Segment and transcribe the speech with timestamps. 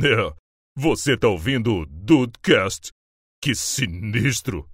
[0.00, 0.32] É,
[0.76, 2.92] você tá ouvindo o Dudecast?
[3.42, 4.64] Que sinistro!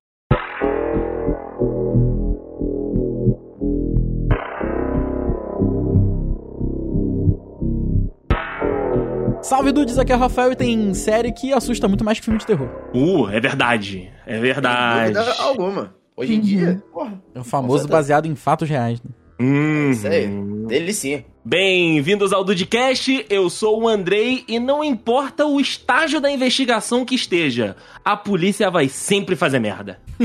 [9.40, 12.38] Salve dudes, aqui é o Rafael e tem série que assusta muito mais que filme
[12.38, 12.68] de terror.
[12.94, 14.12] Uh, é verdade.
[14.26, 15.14] É verdade.
[15.14, 15.94] Dúvida alguma.
[16.14, 17.18] Hoje em dia, porra.
[17.34, 19.02] É o famoso baseado em fatos reais.
[19.02, 19.10] Né?
[19.40, 19.90] Hum.
[19.90, 20.28] Isso aí.
[20.66, 21.24] Delicinha.
[21.46, 27.14] Bem-vindos ao Dudcast, eu sou o Andrei e não importa o estágio da investigação que
[27.14, 30.00] esteja, a polícia vai sempre fazer merda.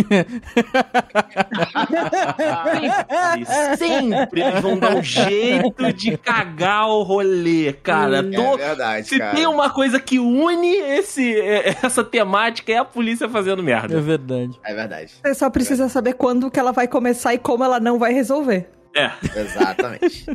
[3.78, 8.20] sempre, sempre eles vão dar um jeito de cagar o rolê, cara.
[8.20, 9.36] É Tô- verdade, Se cara.
[9.36, 14.00] tem uma coisa que une esse, é, essa temática é a polícia fazendo É merda.
[14.00, 14.58] verdade.
[14.64, 15.12] É verdade.
[15.22, 18.70] Você só precisa saber quando que ela vai começar e como ela não vai resolver.
[18.96, 19.12] É.
[19.40, 20.26] Exatamente.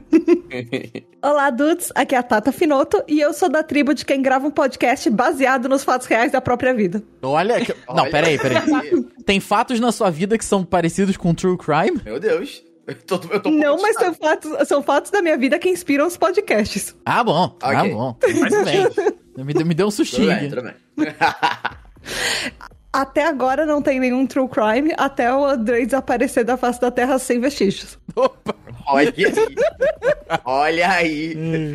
[1.23, 1.91] Olá, dudes.
[1.95, 5.11] Aqui é a Tata Finoto e eu sou da tribo de quem grava um podcast
[5.11, 7.03] baseado nos fatos reais da própria vida.
[7.23, 7.65] Olha.
[7.65, 8.57] que- Não, Olha peraí, peraí.
[8.75, 9.05] aí.
[9.27, 12.01] Tem fatos na sua vida que são parecidos com true crime?
[12.05, 12.63] Meu Deus.
[12.87, 16.07] Eu tô, eu tô Não, mas são fatos, são fatos da minha vida que inspiram
[16.07, 16.95] os podcasts.
[17.05, 17.57] Ah, bom.
[17.63, 17.93] Ah, Ok.
[17.93, 18.17] bom.
[18.39, 19.45] Muito bem.
[19.45, 20.27] Me deu, me deu um Tudo sustinho.
[20.29, 20.49] bem, aqui.
[20.49, 20.75] tudo bem.
[22.95, 27.19] Até agora não tem nenhum true crime até o Andrei desaparecer da face da Terra
[27.19, 27.99] sem vestígios.
[28.15, 28.55] Opa.
[28.87, 29.25] Olha aí.
[30.45, 31.35] Olha aí.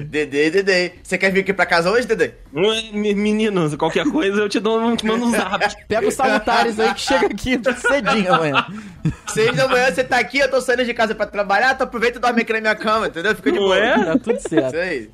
[0.09, 0.91] Dedê, Dedê.
[1.03, 2.31] Você quer vir aqui pra casa hoje, Dedê?
[2.53, 5.75] Me- Menino, qualquer coisa eu te dou um, mando um zap.
[5.89, 8.65] Pega os salutares aí que chega aqui cedinho amanhã.
[9.27, 12.17] Seis da manhã você tá aqui, eu tô saindo de casa pra trabalhar, tu aproveita
[12.17, 13.35] e dorme aqui na minha cama, entendeu?
[13.35, 13.77] Fica de boa.
[13.77, 14.05] é?
[14.05, 14.67] Tá tudo certo.
[14.67, 15.09] Isso aí.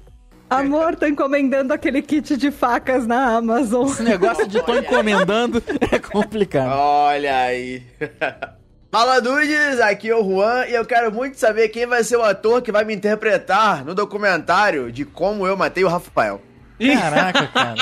[0.50, 3.88] Amor, tô encomendando aquele kit de facas na Amazon.
[3.88, 6.72] Esse negócio de tô encomendando é complicado.
[6.72, 7.84] Olha aí.
[8.92, 12.24] Fala Dudes, aqui é o Juan e eu quero muito saber quem vai ser o
[12.24, 16.42] ator que vai me interpretar no documentário de como eu matei o Rafael.
[16.80, 17.76] Caraca, cara.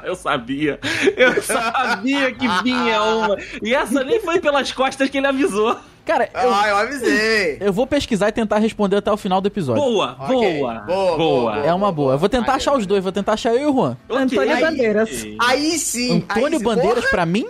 [0.04, 0.80] Eu sabia.
[1.16, 3.36] Eu sabia que vinha uma.
[3.62, 5.78] E essa nem foi pelas costas que ele avisou.
[6.08, 7.58] Cara, eu, Ah, eu avisei.
[7.60, 9.82] eu vou pesquisar e tentar responder até o final do episódio.
[9.82, 10.58] Boa, Ok.
[10.58, 12.14] boa, Boa, boa, É uma boa.
[12.14, 13.96] Eu vou tentar achar os dois, vou tentar achar eu e o Juan.
[14.08, 14.22] Ok.
[14.22, 15.26] Antônio Aí- Bandeiras.
[15.38, 16.24] Aí sim.
[16.28, 16.64] aí Antônio sim.
[16.64, 17.10] Bandeiras Porra.
[17.10, 17.46] pra mim?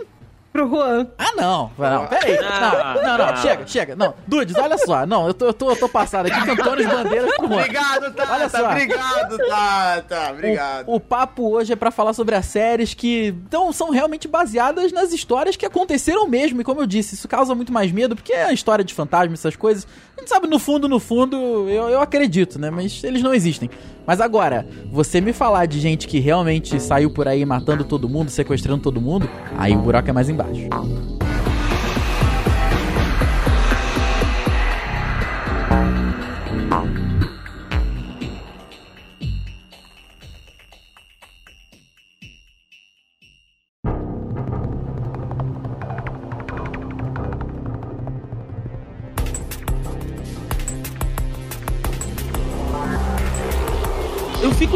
[0.53, 1.07] Pro Juan.
[1.19, 1.71] Ah, não.
[1.79, 2.39] Não, peraí.
[2.43, 3.37] Ah, Não, não, não.
[3.37, 3.97] Chega, chega.
[3.97, 5.07] Não, Dudes, olha só.
[5.07, 7.57] Não, eu tô, eu tô, eu tô passado aqui com Antônio Bandeiras pro Juan.
[7.59, 8.33] Obrigado, Tata.
[8.33, 8.71] Olha só.
[8.71, 10.31] Obrigado, Tata.
[10.33, 10.89] Obrigado.
[10.89, 14.91] O, o papo hoje é pra falar sobre as séries que então, são realmente baseadas
[14.91, 16.61] nas histórias que aconteceram mesmo.
[16.61, 19.35] E como eu disse, isso causa muito mais medo, porque é a história de fantasma,
[19.35, 19.87] essas coisas.
[20.17, 21.37] A gente sabe, no fundo, no fundo,
[21.69, 22.71] eu, eu acredito, né?
[22.71, 23.71] Mas eles não existem.
[24.05, 28.31] Mas agora, você me falar de gente que realmente saiu por aí matando todo mundo,
[28.31, 30.38] sequestrando todo mundo, aí o buraco é mais embaixo.
[30.39, 31.18] Eu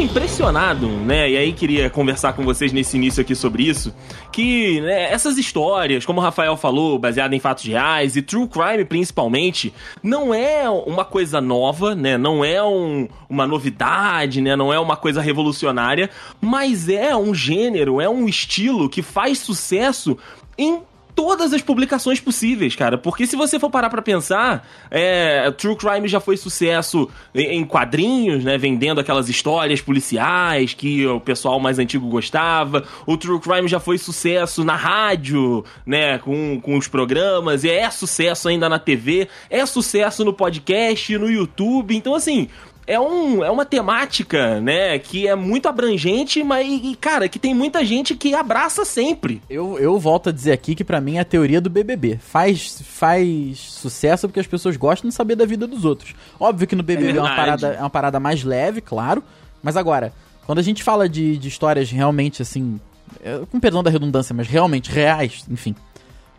[0.03, 1.29] impressionado, né?
[1.31, 3.93] E aí queria conversar com vocês nesse início aqui sobre isso.
[4.31, 8.85] Que né, essas histórias, como o Rafael falou, baseadas em fatos reais e true crime
[8.85, 12.17] principalmente, não é uma coisa nova, né?
[12.17, 14.55] Não é um- uma novidade, né?
[14.55, 16.09] Não é uma coisa revolucionária,
[16.41, 20.17] mas é um gênero, é um estilo que faz sucesso
[20.57, 20.79] em
[21.15, 22.97] todas as publicações possíveis, cara.
[22.97, 27.65] Porque se você for parar pra pensar, é, True Crime já foi sucesso em em
[27.65, 28.57] quadrinhos, né?
[28.57, 32.83] Vendendo aquelas histórias policiais que o pessoal mais antigo gostava.
[33.05, 36.17] O True Crime já foi sucesso na rádio, né?
[36.17, 37.63] Com, com os programas.
[37.63, 39.27] E é sucesso ainda na TV.
[39.49, 41.95] É sucesso no podcast, no YouTube.
[41.95, 42.49] Então, assim.
[42.85, 47.53] É, um, é uma temática, né, que é muito abrangente, mas, e, cara, que tem
[47.53, 49.41] muita gente que abraça sempre.
[49.49, 52.17] Eu, eu volto a dizer aqui que pra mim é a teoria do BBB.
[52.17, 56.13] Faz, faz sucesso porque as pessoas gostam de saber da vida dos outros.
[56.39, 57.61] Óbvio que no BBB é, uma, verdade.
[57.61, 59.23] parada, é uma parada mais leve, claro.
[59.61, 60.13] Mas agora,
[60.45, 62.79] quando a gente fala de, de histórias realmente assim,
[63.23, 65.75] é, com perdão da redundância, mas realmente reais, enfim,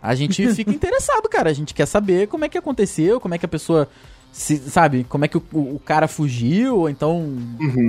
[0.02, 1.48] a gente fica interessado, cara.
[1.48, 3.88] A gente quer saber como é que aconteceu, como é que a pessoa.
[4.34, 7.24] Se- sabe, como é que o, o- o cara fugiu, ou então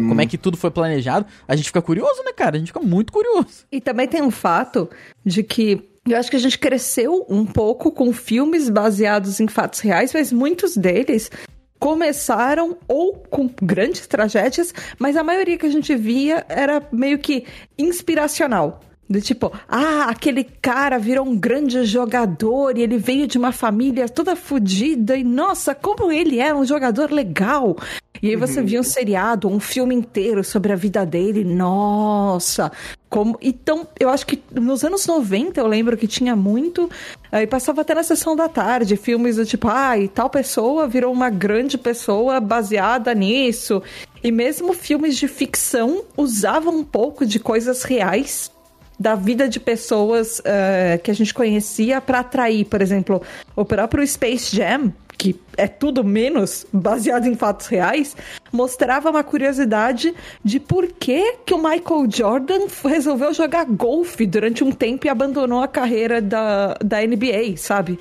[0.07, 1.25] como é que tudo foi planejado.
[1.47, 2.55] A gente fica curioso, né, cara?
[2.55, 3.65] A gente fica muito curioso.
[3.71, 4.89] E também tem um fato
[5.25, 9.79] de que eu acho que a gente cresceu um pouco com filmes baseados em fatos
[9.79, 11.31] reais, mas muitos deles
[11.79, 17.45] começaram ou com grandes tragédias, mas a maioria que a gente via era meio que
[17.77, 18.79] inspiracional.
[19.07, 24.09] Do tipo, ah, aquele cara virou um grande jogador e ele veio de uma família
[24.09, 27.77] toda fodida e nossa, como ele é um jogador legal.
[28.19, 32.71] E aí você via um seriado, um filme inteiro sobre a vida dele, nossa.
[33.07, 33.37] Como...
[33.43, 36.89] Então, eu acho que nos anos 90 eu lembro que tinha muito,
[37.31, 41.13] aí passava até na sessão da tarde, filmes do tipo, ah, e tal pessoa virou
[41.13, 43.83] uma grande pessoa baseada nisso.
[44.23, 48.54] E mesmo filmes de ficção usavam um pouco de coisas reais
[48.99, 53.21] da vida de pessoas uh, que a gente conhecia para atrair, por exemplo,
[53.55, 58.15] o próprio Space Jam, que é tudo menos baseado em fatos reais,
[58.51, 60.13] mostrava uma curiosidade
[60.43, 65.61] de por que, que o Michael Jordan resolveu jogar golfe durante um tempo e abandonou
[65.61, 67.99] a carreira da, da NBA, sabe?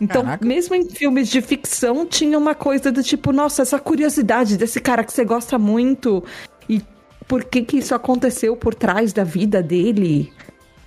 [0.00, 0.44] Então, Caraca.
[0.44, 5.04] mesmo em filmes de ficção, tinha uma coisa do tipo, nossa, essa curiosidade desse cara
[5.04, 6.22] que você gosta muito
[6.68, 6.82] e
[7.26, 10.32] por que, que isso aconteceu por trás da vida dele.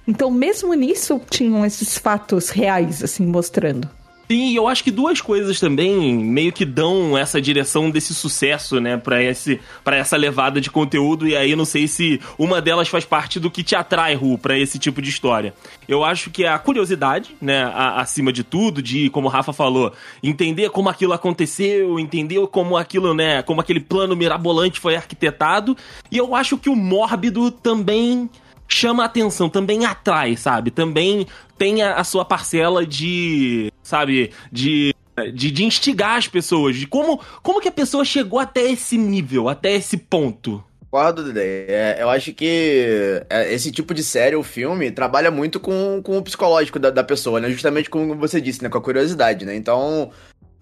[0.08, 3.90] Então, mesmo nisso, tinham esses fatos reais, assim, mostrando.
[4.30, 8.98] Sim, eu acho que duas coisas também meio que dão essa direção desse sucesso, né,
[8.98, 13.06] para esse para essa levada de conteúdo e aí não sei se uma delas faz
[13.06, 15.54] parte do que te atrai, Ru, para esse tipo de história.
[15.88, 19.54] Eu acho que é a curiosidade, né, a, acima de tudo, de como o Rafa
[19.54, 25.78] falou, entender como aquilo aconteceu, entender como aquilo, né, como aquele plano mirabolante foi arquitetado,
[26.12, 28.30] e eu acho que o mórbido também
[28.68, 30.70] chama atenção, também atrai, sabe?
[30.72, 31.26] Também
[31.58, 34.94] tem a, a sua parcela de, sabe, de
[35.34, 39.50] de, de, instigar as pessoas, de como, como que a pessoa chegou até esse nível,
[39.50, 40.64] até esse ponto.
[40.90, 46.02] Concordo, é, eu acho que é, esse tipo de série ou filme trabalha muito com,
[46.04, 47.50] com o psicológico da, da pessoa, né?
[47.50, 48.70] Justamente como você disse, né?
[48.70, 49.56] Com a curiosidade, né?
[49.56, 50.12] Então,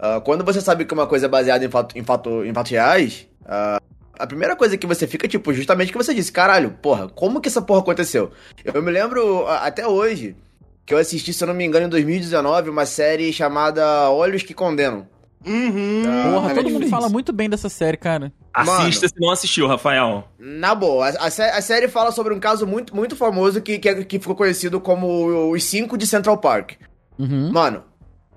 [0.00, 2.72] uh, quando você sabe que uma coisa é baseada em, fato, em, fato, em fatos
[2.72, 3.80] reais, uh,
[4.18, 7.48] a primeira coisa que você fica, tipo, justamente que você disse, caralho, porra, como que
[7.48, 8.32] essa porra aconteceu?
[8.64, 10.34] Eu me lembro até hoje
[10.86, 14.54] que eu assisti, se eu não me engano, em 2019, uma série chamada Olhos que
[14.54, 15.08] Condenam.
[15.44, 16.02] Uhum.
[16.32, 18.32] Porra, todo mundo fala muito bem dessa série, cara.
[18.54, 20.28] Assista Mano, se não assistiu, Rafael.
[20.38, 24.04] Na boa, a, a, a, série fala sobre um caso muito, muito famoso que, que,
[24.04, 26.72] que ficou conhecido como os cinco de Central Park.
[27.18, 27.52] Uhum.
[27.52, 27.84] Mano,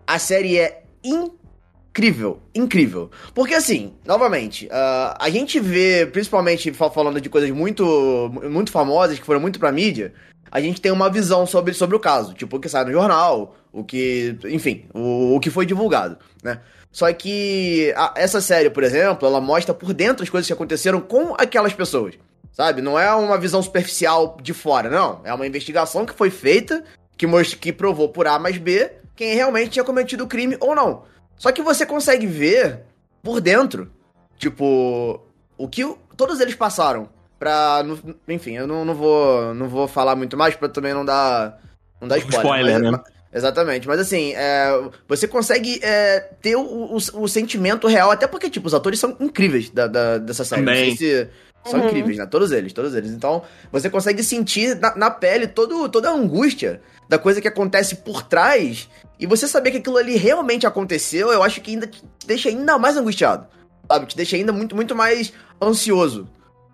[0.05, 3.09] a série é incrível, incrível.
[3.33, 9.25] Porque assim, novamente, uh, a gente vê, principalmente falando de coisas muito, muito famosas que
[9.25, 10.13] foram muito pra mídia,
[10.51, 13.55] a gente tem uma visão sobre, sobre o caso, tipo o que sai no jornal,
[13.71, 16.59] o que, enfim, o, o que foi divulgado, né?
[16.91, 20.99] Só que a, essa série, por exemplo, ela mostra por dentro as coisas que aconteceram
[20.99, 22.15] com aquelas pessoas,
[22.51, 22.81] sabe?
[22.81, 25.21] Não é uma visão superficial de fora, não.
[25.23, 26.83] É uma investigação que foi feita,
[27.15, 30.73] que, most que provou por A mais B quem realmente tinha cometido o crime ou
[30.73, 31.03] não.
[31.35, 32.83] Só que você consegue ver
[33.21, 33.91] por dentro,
[34.37, 35.21] tipo,
[35.57, 35.85] o que
[36.15, 37.09] todos eles passaram
[37.39, 37.83] pra.
[38.27, 41.57] Enfim, eu não, não, vou, não vou falar muito mais pra também não dar,
[41.99, 42.43] não dar spoiler.
[42.43, 42.99] spoiler mas, né?
[43.31, 48.49] Exatamente, mas assim, é, você consegue é, ter o, o, o, sentimento real, até porque,
[48.49, 50.63] tipo, os atores são incríveis da, da dessa série.
[50.63, 50.95] Também.
[50.95, 51.29] Se,
[51.63, 51.87] são uhum.
[51.87, 52.25] incríveis, né?
[52.25, 53.11] Todos eles, todos eles.
[53.11, 57.97] Então, você consegue sentir na, na, pele todo, toda a angústia da coisa que acontece
[57.97, 58.89] por trás.
[59.19, 62.79] E você saber que aquilo ali realmente aconteceu, eu acho que ainda te deixa ainda
[62.79, 63.45] mais angustiado.
[63.91, 64.05] Sabe?
[64.07, 66.27] Te deixa ainda muito, muito mais ansioso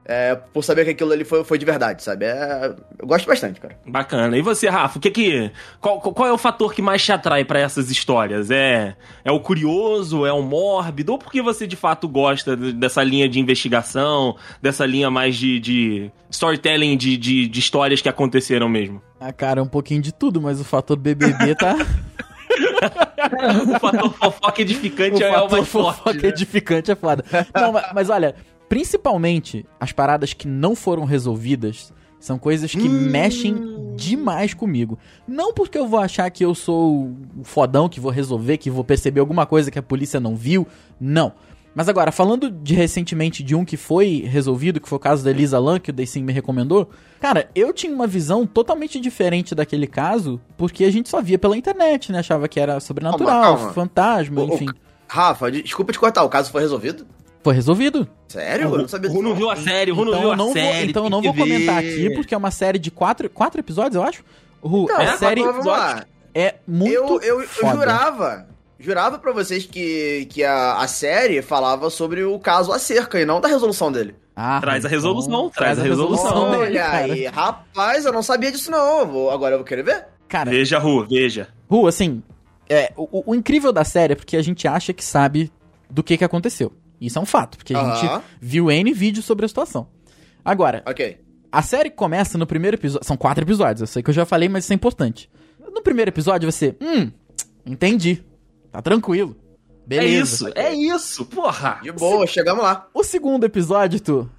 [0.07, 2.25] é, por saber que aquilo ali foi, foi de verdade, sabe?
[2.25, 3.75] É, eu gosto bastante, cara.
[3.87, 4.37] Bacana.
[4.37, 5.51] E você, Rafa, o que que.
[5.81, 8.51] Qual, qual é o fator que mais te atrai para essas histórias?
[8.51, 11.13] É, é o curioso, é o mórbido?
[11.13, 16.11] Ou porque você de fato gosta dessa linha de investigação, dessa linha mais de, de
[16.29, 19.01] storytelling de, de, de histórias que aconteceram mesmo?
[19.19, 21.75] Ah, cara, é um pouquinho de tudo, mas o fator BBB tá.
[23.75, 25.97] o fator fofoca edificante o é o mais forte.
[25.97, 26.29] fofoca né?
[26.29, 27.25] edificante é foda.
[27.55, 28.35] Não, mas, mas olha,
[28.67, 33.09] Principalmente as paradas que não foram resolvidas são coisas que hum.
[33.09, 34.97] mexem demais comigo.
[35.27, 38.83] Não porque eu vou achar que eu sou o fodão, que vou resolver, que vou
[38.83, 40.67] perceber alguma coisa que a polícia não viu.
[40.99, 41.33] Não.
[41.75, 45.29] Mas agora, falando de recentemente de um que foi resolvido, que foi o caso da
[45.29, 49.85] Elisa Lam, que o Daysim me recomendou, cara, eu tinha uma visão totalmente diferente daquele
[49.85, 52.19] caso, porque a gente só via pela internet, né?
[52.19, 53.73] Achava que era sobrenatural, calma, calma.
[53.73, 54.69] fantasma, o, enfim.
[54.69, 54.73] O,
[55.07, 57.05] Rafa, desculpa te cortar, o caso foi resolvido?
[57.45, 58.09] Foi resolvido.
[58.27, 58.69] Sério?
[58.69, 59.21] Eu não sabia disso.
[59.21, 60.77] não viu a série, o então, não viu a não série.
[60.77, 63.95] Vou, então eu não vou comentar aqui, porque é uma série de quatro, quatro episódios,
[63.95, 64.23] eu acho.
[64.63, 65.43] Ru, não, a série
[66.33, 68.47] é muito Eu, eu, eu jurava,
[68.79, 73.39] jurava pra vocês que, que a, a série falava sobre o caso acerca e não
[73.39, 74.15] da resolução dele.
[74.35, 76.79] Ah, traz a resolução, traz, traz a resolução, resolução dele.
[76.79, 79.05] Olha aí, rapaz, eu não sabia disso não.
[79.05, 80.07] Vou, agora eu vou querer ver.
[80.27, 81.49] Cara, veja, Ru, veja.
[81.69, 82.23] Ru, assim,
[82.67, 85.51] é, o, o, incrível da série é porque a gente acha que sabe
[85.87, 86.73] do que, que aconteceu.
[86.99, 89.87] Isso é um fato, porque a gente viu N vídeos sobre a situação.
[90.43, 91.25] Agora, okay.
[91.51, 93.07] A série começa no primeiro episódio.
[93.07, 95.29] São quatro episódios, eu sei que eu já falei, mas isso é importante.
[95.73, 96.75] No primeiro episódio você.
[96.81, 97.09] Hum,
[97.65, 98.23] entendi.
[98.71, 99.37] Tá tranquilo.
[99.85, 100.49] É Beleza.
[100.49, 101.79] isso, é isso, porra.
[101.81, 102.87] De boa, chegamos lá.
[102.93, 104.29] O segundo episódio, tu.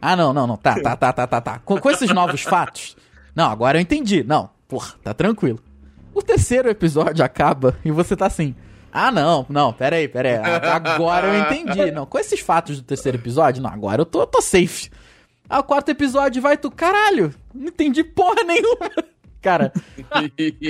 [0.00, 0.56] Ah, não, não, não.
[0.56, 1.58] Tá, tá, tá, tá, tá, tá.
[1.60, 2.96] Com, com esses novos fatos.
[3.32, 4.24] Não, agora eu entendi.
[4.24, 5.60] Não, porra, tá tranquilo.
[6.12, 8.56] O terceiro episódio acaba e você tá assim.
[8.92, 10.70] Ah, não, não, pera aí, pera aí.
[10.94, 11.90] Agora eu entendi.
[11.92, 14.90] Não, com esses fatos do terceiro episódio, não, agora eu tô, eu tô safe.
[15.48, 18.90] Ah, o quarto episódio vai tu, caralho, não entendi porra nenhuma.
[19.42, 19.72] Cara,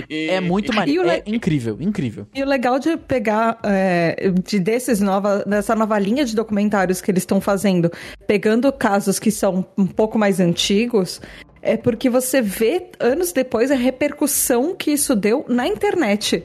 [0.08, 1.08] é muito maneiro.
[1.08, 2.26] É le- incrível, incrível.
[2.32, 7.10] E o legal de pegar é, de desses nova, dessa nova linha de documentários que
[7.10, 7.90] eles estão fazendo,
[8.28, 11.20] pegando casos que são um pouco mais antigos,
[11.60, 16.44] é porque você vê anos depois a repercussão que isso deu na internet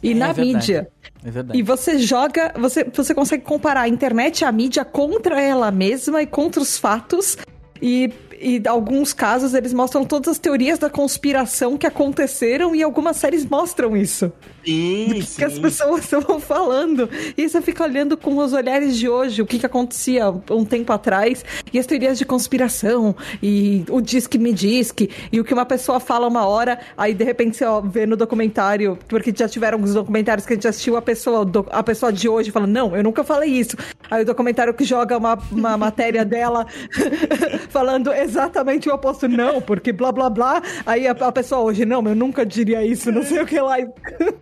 [0.00, 0.54] e É na verdade.
[0.56, 0.88] mídia.
[1.24, 1.58] É verdade.
[1.58, 6.26] E você joga, você, você consegue comparar a internet a mídia contra ela mesma e
[6.26, 7.38] contra os fatos.
[7.80, 13.16] E, e alguns casos eles mostram todas as teorias da conspiração que aconteceram e algumas
[13.16, 14.32] séries mostram isso.
[14.64, 17.08] Sim, O que as pessoas estavam falando.
[17.36, 20.90] E você fica olhando com os olhares de hoje o que, que acontecia um tempo
[20.92, 21.44] atrás.
[21.72, 23.14] E as teorias de conspiração.
[23.42, 25.10] E o diz que me diz que.
[25.30, 26.78] E o que uma pessoa fala uma hora.
[26.96, 28.98] Aí de repente você ó, vê no documentário.
[29.06, 30.96] Porque já tiveram alguns documentários que a gente assistiu.
[30.96, 33.76] A pessoa, do- a pessoa de hoje falando: Não, eu nunca falei isso.
[34.10, 36.66] Aí o documentário que joga uma, uma matéria dela
[37.68, 39.28] falando exatamente o oposto.
[39.28, 40.62] Não, porque blá blá blá.
[40.84, 43.12] Aí a, a pessoa hoje: Não, eu nunca diria isso.
[43.12, 43.76] Não sei o que lá.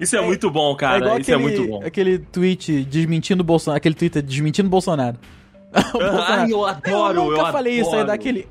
[0.01, 1.21] Isso é muito bom, cara.
[1.21, 1.83] Isso é muito bom.
[1.85, 3.77] aquele tweet desmentindo o Bolsonaro.
[3.77, 5.17] Aquele Twitter desmentindo o Bolsonaro.
[5.93, 8.07] Bolsonaro, Ai, eu adoro, Eu nunca eu falei isso aí adoro.
[8.09, 8.47] daquele.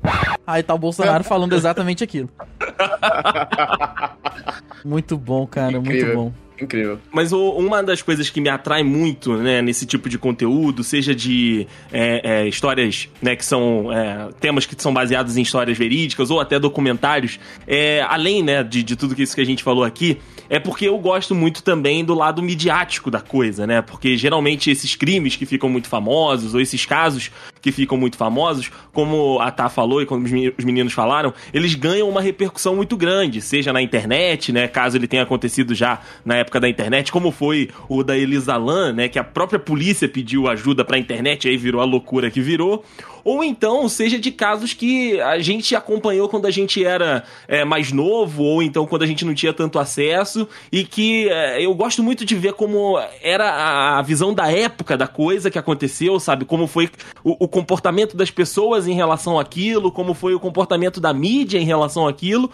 [0.46, 2.28] Aí tá o Bolsonaro falando exatamente aquilo.
[4.84, 6.14] Muito bom, cara, muito Incrível.
[6.16, 6.32] bom.
[6.62, 6.98] Incrível.
[7.12, 11.12] Mas o- uma das coisas que me atrai muito, né, nesse tipo de conteúdo, seja
[11.14, 16.30] de é, é, histórias, né, que são é, temas que são baseados em histórias verídicas
[16.30, 20.18] ou até documentários, é, além, né, de, de tudo isso que a gente falou aqui,
[20.48, 23.80] é porque eu gosto muito também do lado midiático da coisa, né?
[23.80, 27.30] Porque geralmente esses crimes que ficam muito famosos ou esses casos
[27.62, 31.32] que ficam muito famosos, como a Tá falou e como os meni- os meninos falaram,
[31.54, 34.66] eles ganham uma repercussão muito grande, seja na internet, né?
[34.66, 38.92] Caso ele tenha acontecido já na época da internet, como foi o da Elisa Lam,
[38.92, 39.08] né?
[39.08, 42.84] Que a própria polícia pediu ajuda pra internet, aí virou a loucura que virou.
[43.24, 47.92] Ou então, seja de casos que a gente acompanhou quando a gente era é, mais
[47.92, 52.02] novo, ou então quando a gente não tinha tanto acesso, e que é, eu gosto
[52.02, 56.44] muito de ver como era a, visão da época da coisa que aconteceu, sabe?
[56.44, 56.90] Como foi
[57.22, 61.64] o, o comportamento das pessoas em relação àquilo, como foi o comportamento da mídia em
[61.64, 62.50] relação àquilo.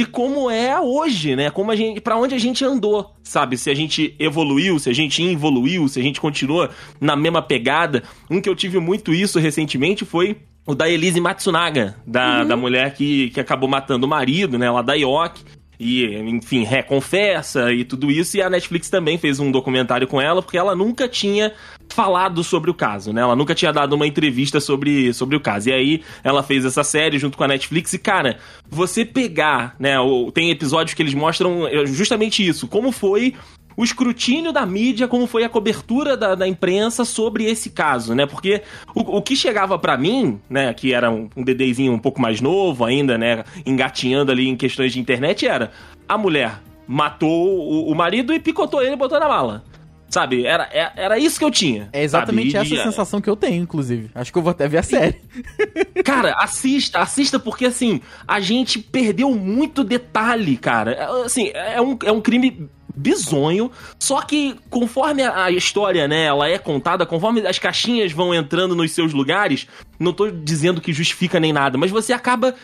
[0.00, 1.50] E como é hoje, né?
[1.50, 3.58] Como a gente, para onde a gente andou, sabe?
[3.58, 8.02] Se a gente evoluiu, se a gente involuiu, se a gente continua na mesma pegada.
[8.30, 12.94] Um que eu tive muito isso recentemente foi o da Elise Matsunaga, da, da mulher
[12.94, 14.70] que, que acabou matando o marido, né?
[14.70, 15.42] Lá da York.
[15.82, 18.36] E, enfim, reconfessa e tudo isso.
[18.36, 21.54] E a Netflix também fez um documentário com ela, porque ela nunca tinha
[21.88, 23.22] falado sobre o caso, né?
[23.22, 25.70] Ela nunca tinha dado uma entrevista sobre, sobre o caso.
[25.70, 27.94] E aí ela fez essa série junto com a Netflix.
[27.94, 28.36] E, cara,
[28.68, 29.94] você pegar, né?
[30.34, 32.68] Tem episódios que eles mostram eh, justamente isso.
[32.68, 33.34] Como foi
[33.76, 38.26] o escrutínio da mídia, como foi a cobertura da, da imprensa sobre esse caso, né?
[38.26, 38.62] Porque
[38.94, 42.40] o, o que chegava pra mim, né, que era um, um bebezinho um pouco mais
[42.40, 45.70] novo ainda, né, engatinhando ali em questões de internet, era
[46.08, 49.64] a mulher matou o, o marido e picotou ele e botou na mala.
[50.08, 50.44] Sabe?
[50.44, 51.88] Era, é- era isso que eu tinha.
[51.92, 52.66] É exatamente sabe?
[52.74, 54.10] Essa e- sensação que eu tenho, inclusive.
[54.12, 55.14] Acho que eu vou até ver a série.
[56.04, 60.90] Cara, assista, assista, porque assim, a gente perdeu muito detalhe, cara.
[60.94, 66.48] É, Assim, é um, é um crime bizonho, só que conforme a, história, né, ela
[66.48, 69.66] é contada, conforme as caixinhas vão entrando nos seus lugares,
[69.98, 72.54] não tô dizendo que justifica nem nada, mas você acaba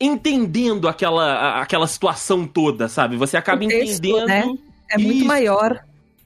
[0.00, 3.16] entendendo aquela, aquela situação toda, sabe?
[3.16, 4.26] Você acaba O texto, entendendo.
[4.26, 4.44] né?
[4.90, 5.26] É muito Isso.
[5.26, 5.80] maior.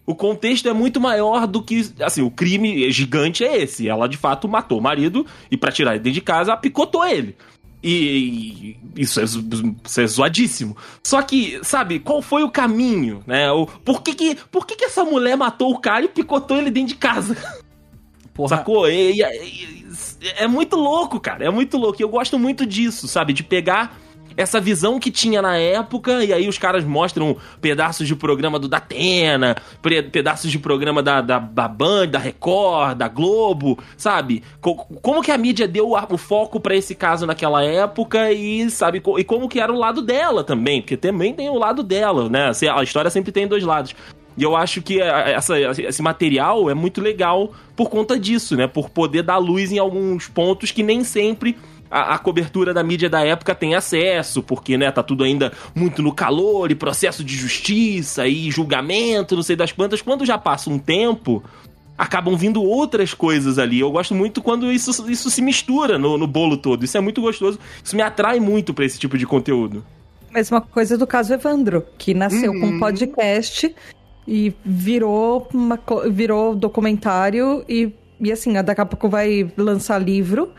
[0.05, 1.89] O contexto é muito maior do que.
[2.01, 3.89] Assim, o crime gigante é esse.
[3.89, 7.37] Ela de fato matou o marido e, pra tirar ele dentro de casa, picotou ele.
[7.83, 10.77] E, e isso, é, isso é zoadíssimo.
[11.03, 13.51] Só que, sabe, qual foi o caminho, né?
[13.51, 16.71] O, por que, que, por que, que essa mulher matou o cara e picotou ele
[16.71, 17.37] dentro de casa?
[18.35, 18.89] Porra, Sacou?
[18.89, 19.81] E- e-
[20.37, 21.45] é muito louco, cara.
[21.45, 22.01] É muito louco.
[22.01, 23.33] E eu gosto muito disso, sabe?
[23.33, 23.99] De pegar
[24.37, 28.69] essa visão que tinha na época, e aí os caras mostram pedaços de programa do
[28.69, 29.57] Datena,
[30.13, 34.43] pedaços de programa da, da, da Band, da Record, da Globo, sabe?
[34.61, 39.03] Co- como que a mídia deu o foco pra esse caso naquela época e, sabe,
[39.19, 42.49] e como que era o lado dela também, porque também tem o lado dela, né?
[42.49, 43.95] Assim, A história sempre tem dois lados.
[44.37, 48.67] E eu acho que a- essa- esse material é muito legal por conta disso, né?
[48.67, 51.57] Por poder dar luz em alguns pontos que nem sempre
[51.91, 56.03] a, a cobertura da mídia da época tem acesso, porque, né, tá tudo ainda muito
[56.03, 60.01] no calor e processo de justiça e julgamento, não sei das quantas.
[60.01, 61.43] Quando já passa um tempo,
[61.99, 63.81] acabam vindo outras coisas ali.
[63.81, 66.85] Eu gosto muito quando isso, isso se mistura no, no bolo todo.
[66.85, 67.59] Isso é muito gostoso.
[67.85, 69.85] Isso me atrai muito pra esse tipo de conteúdo.
[70.33, 73.75] Mesma coisa do caso Evandro, que nasceu com um podcast
[74.29, 75.79] e virou, uma,
[76.09, 80.53] virou documentário e, e assim, daqui a pouco vai lançar livro.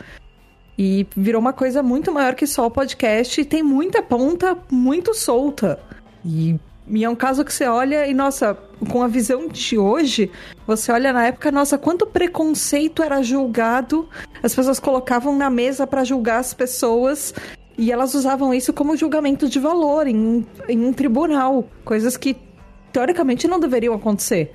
[0.84, 5.14] E virou uma coisa muito maior que só o podcast e tem muita ponta muito
[5.14, 5.80] solta.
[6.26, 8.58] E, e é um caso que você olha e, nossa,
[8.90, 10.32] com a visão de hoje,
[10.66, 14.10] você olha na época, nossa, quanto preconceito era julgado.
[14.42, 17.32] As pessoas colocavam na mesa pra julgar as pessoas
[17.78, 21.70] e elas usavam isso como julgamento de valor em, em um tribunal.
[21.86, 22.36] Coisas que
[22.92, 24.52] teoricamente não deveriam acontecer.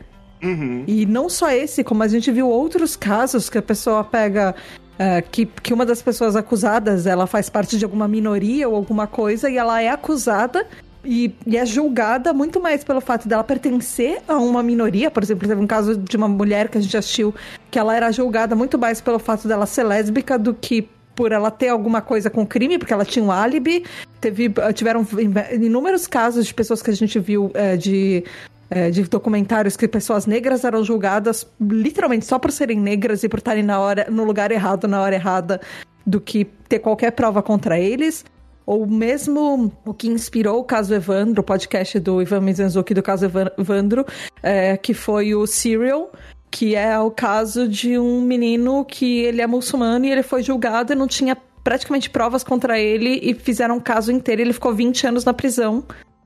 [0.87, 4.55] E não só esse, como a gente viu outros casos que a pessoa pega.
[4.99, 9.07] É, que, que uma das pessoas acusadas ela faz parte de alguma minoria ou alguma
[9.07, 10.67] coisa e ela é acusada
[11.05, 15.11] e, e é julgada muito mais pelo fato dela pertencer a uma minoria.
[15.11, 17.35] Por exemplo, teve um caso de uma mulher que a gente assistiu
[17.71, 21.51] que ela era julgada muito mais pelo fato dela ser lésbica do que por ela
[21.51, 23.85] ter alguma coisa com crime, porque ela tinha um álibi.
[24.21, 25.07] Teve, tiveram
[25.53, 28.23] inúmeros casos de pessoas que a gente viu é, de
[28.71, 33.39] é, de documentários que pessoas negras eram julgadas literalmente só por serem negras e por
[33.39, 35.61] estarem na hora, no lugar errado, na hora errada,
[36.05, 38.25] do que ter qualquer prova contra eles.
[38.65, 43.27] Ou mesmo o que inspirou o caso Evandro, o podcast do Ivan Mizanzuki do caso
[43.27, 44.05] Evan- Evandro,
[44.43, 46.11] é, que foi o Serial,
[46.51, 50.93] que é o caso de um menino que ele é muçulmano e ele foi julgado
[50.93, 55.07] e não tinha praticamente provas contra ele e fizeram um caso inteiro ele ficou 20
[55.07, 55.85] anos na prisão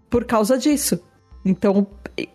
[0.09, 0.99] por causa disso.
[1.45, 1.87] Então,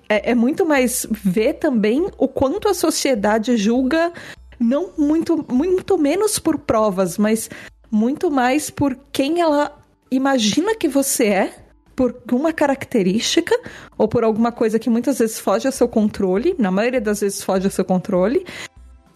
[0.10, 4.12] é, é muito mais ver também o quanto a sociedade julga,
[4.60, 7.50] não muito, muito menos por provas, mas
[7.92, 9.78] muito mais por quem ela
[10.10, 11.54] imagina que você é,
[11.96, 13.58] por uma característica
[13.98, 17.42] ou por alguma coisa que muitas vezes foge ao seu controle, na maioria das vezes
[17.42, 18.46] foge ao seu controle.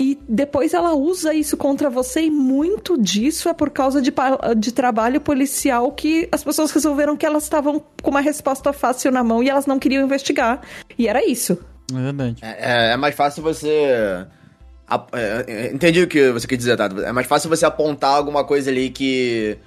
[0.01, 4.13] E depois ela usa isso contra você, e muito disso é por causa de,
[4.57, 9.23] de trabalho policial que as pessoas resolveram que elas estavam com uma resposta fácil na
[9.23, 10.61] mão e elas não queriam investigar.
[10.97, 11.59] E era isso.
[11.93, 12.37] É verdade.
[12.41, 14.25] É, é mais fácil você.
[14.87, 17.01] a- é, é, entendi o que você quer dizer, Tato.
[17.01, 19.57] É mais fácil você apontar alguma coisa ali que.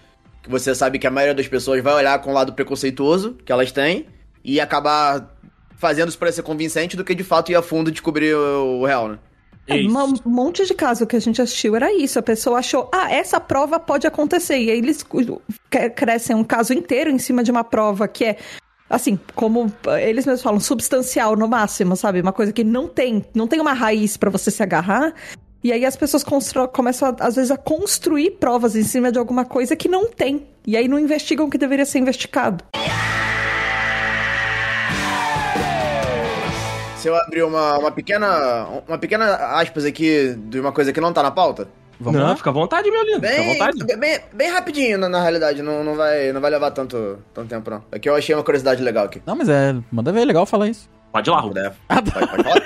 [0.42, 3.52] que você sabe que a maioria das pessoas vai olhar com o lado preconceituoso que
[3.52, 4.06] elas têm
[4.42, 5.30] e acabar
[5.76, 9.08] fazendo isso parecer convincente do que de fato ir a fundo descobrir o, o real,
[9.08, 9.18] né?
[9.68, 12.18] É, um monte de caso que a gente assistiu era isso.
[12.18, 14.58] A pessoa achou, ah, essa prova pode acontecer.
[14.58, 15.04] E aí eles
[15.94, 18.36] crescem um caso inteiro em cima de uma prova que é,
[18.90, 22.20] assim, como eles mesmos falam, substancial no máximo, sabe?
[22.20, 25.14] Uma coisa que não tem, não tem uma raiz pra você se agarrar.
[25.64, 26.24] E aí as pessoas
[26.72, 30.44] começam, a- às vezes, a construir provas em cima de alguma coisa que não tem.
[30.66, 32.64] E aí não investigam o que deveria ser investigado.
[37.02, 38.66] Se eu abrir uma, uma pequena.
[38.86, 41.68] Uma pequena aspas aqui de uma coisa que não tá na pauta.
[42.00, 42.36] Vamos não, lá?
[42.36, 43.20] fica à vontade, meu lindo.
[43.26, 43.96] Fica à Bem, vontade.
[43.96, 45.62] bem, bem rapidinho, na, na realidade.
[45.62, 47.84] Não, não, vai, não vai levar tanto, tanto tempo, não.
[47.92, 49.22] Aqui eu achei uma curiosidade legal aqui.
[49.26, 49.74] Não, mas é.
[49.90, 50.90] Manda ver, é legal falar isso.
[51.12, 51.48] Pode ir lá, Ru.
[51.48, 51.72] Puder.
[51.88, 52.60] Pode, pode falar?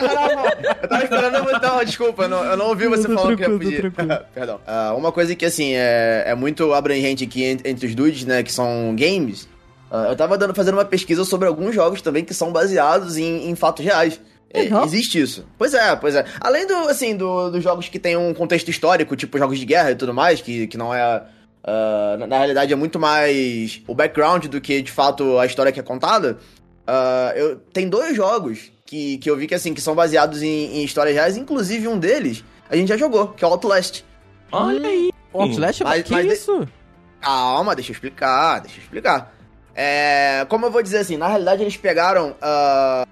[0.00, 1.62] Caramba, eu tava esperando muito.
[1.62, 3.92] Não, desculpa, eu não, eu não ouvi você falando que tô pedir.
[4.34, 4.60] Perdão.
[4.66, 8.42] Ah, uma coisa que, assim, é, é muito abrangente aqui en- entre os dudes, né,
[8.42, 9.48] que são games.
[9.90, 13.48] Ah, eu tava dando, fazendo uma pesquisa sobre alguns jogos também que são baseados em,
[13.50, 14.20] em fatos reais.
[14.50, 14.84] É, Legal.
[14.84, 15.44] existe isso.
[15.58, 16.24] Pois é, pois é.
[16.40, 19.90] Além do, assim, do, dos jogos que tem um contexto histórico, tipo jogos de guerra
[19.90, 21.22] e tudo mais, que, que não é.
[21.64, 25.72] ah, na, na realidade é muito mais o background do que de fato a história
[25.72, 26.38] que é contada.
[26.86, 30.78] Ah, eu, tem dois jogos que, que eu vi que assim que são baseados em,
[30.78, 34.02] em histórias reais, inclusive um deles a gente já jogou, que é o Outlast.
[34.52, 35.10] Olha aí.
[35.32, 36.66] O Outlast, Mas- que mas de- isso?
[37.20, 39.35] Calma, deixa eu explicar, deixa eu explicar.
[39.78, 43.06] É, como eu vou dizer assim, na realidade eles pegaram ah,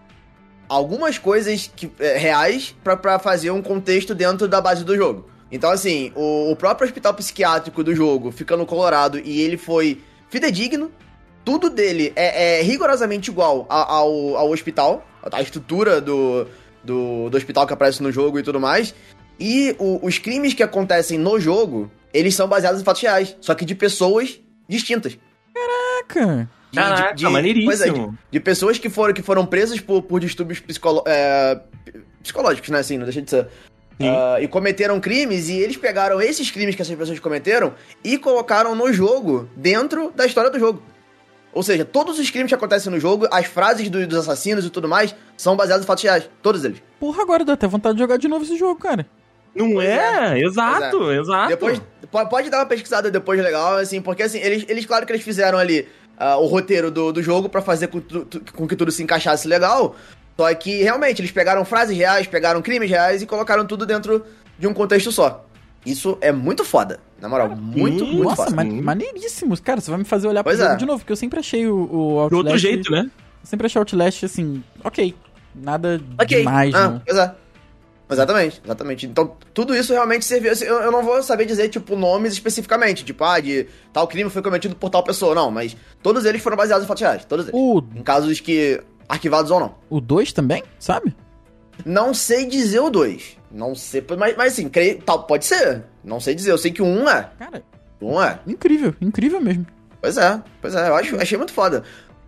[0.66, 5.28] algumas coisas que, é, reais pra fazer um contexto dentro da base do jogo.
[5.52, 10.00] Então, assim, o, o próprio hospital psiquiátrico do jogo fica no Colorado e ele foi
[10.30, 10.90] fidedigno.
[11.44, 16.46] Tudo dele é, é rigorosamente igual a- ao, ao hospital, a estrutura do,
[16.82, 18.94] do, do hospital que aparece no jogo e tudo mais.
[19.38, 23.54] E o- os crimes que acontecem no jogo, eles são baseados em fatos reais, só
[23.54, 25.18] que de pessoas distintas.
[26.06, 26.48] Caraca.
[26.70, 27.70] De, Caraca, de, maneiríssimo.
[27.70, 31.60] pois é, de, de pessoas que foram, que foram presas por, por distúrbios psicolo- é,
[32.22, 32.78] psicológicos, né?
[32.80, 33.46] Assim, não deixa de ser.
[34.00, 38.74] Ah, e cometeram crimes, e eles pegaram esses crimes que essas pessoas cometeram e colocaram
[38.74, 40.82] no jogo, dentro da história do jogo.
[41.52, 44.70] Ou seja, todos os crimes que acontecem no jogo, as frases do- dos assassinos e
[44.70, 46.28] tudo mais, são baseados em fatos reais.
[46.42, 46.82] Todos eles.
[46.98, 49.06] Porra, agora dá até vontade de jogar de novo esse jogo, cara.
[49.54, 50.38] Não é?
[50.40, 51.48] Exato, exato.
[51.48, 55.12] Depois, po- pode dar uma pesquisada depois legal, assim, porque assim, eles, eles claro que
[55.12, 55.86] eles fizeram ali
[56.18, 59.46] ah, o roteiro do, do jogo pra fazer com, tu- com que tudo se encaixasse
[59.46, 59.94] legal.
[60.36, 64.24] Só que realmente eles pegaram frases reais, pegaram crimes reais e colocaram tudo dentro
[64.58, 65.44] de um contexto só.
[65.86, 66.98] Isso é muito foda.
[67.20, 68.56] Na moral, muito, muito Nossa, foda.
[68.56, 69.60] man maneiríssimos.
[69.60, 70.78] Cara, você vai me fazer olhar Pois pro jogo é.
[70.78, 72.34] de novo, porque eu sempre achei o, o De Outlast...
[72.36, 73.08] outro jeito, né?
[73.08, 75.14] Eu sempre achei o Outlast, assim, ok.
[75.54, 76.38] Nada Ok.
[76.38, 77.02] demais, ah, não.
[77.06, 77.34] pois é.
[78.10, 79.06] Exatamente, exatamente.
[79.06, 80.52] Então, tudo isso realmente serviu.
[80.52, 84.28] assim, Eu, eu não vou saber dizer, tipo, nomes especificamente, tipo, ah, de tal crime
[84.28, 87.46] foi cometido por tal pessoa, não, mas todos eles foram baseados em fatos reais, todos
[87.48, 87.58] eles.
[87.58, 88.80] O Em casos que.
[89.08, 89.74] arquivados ou não.
[89.88, 91.14] o 2 também, sabe?
[91.84, 93.38] Não sei dizer o 2.
[93.50, 95.84] Não sei, mas, mas assim, creio, tal, pode ser.
[96.04, 96.50] Não sei dizer.
[96.52, 97.30] Eu sei que o 1 um é.
[97.38, 97.62] Cara,
[98.00, 98.38] O 1 um é.
[98.46, 99.66] incrível, incrível mesmo.
[100.00, 101.82] Pois é, pois é, eu acho, achei muito foda.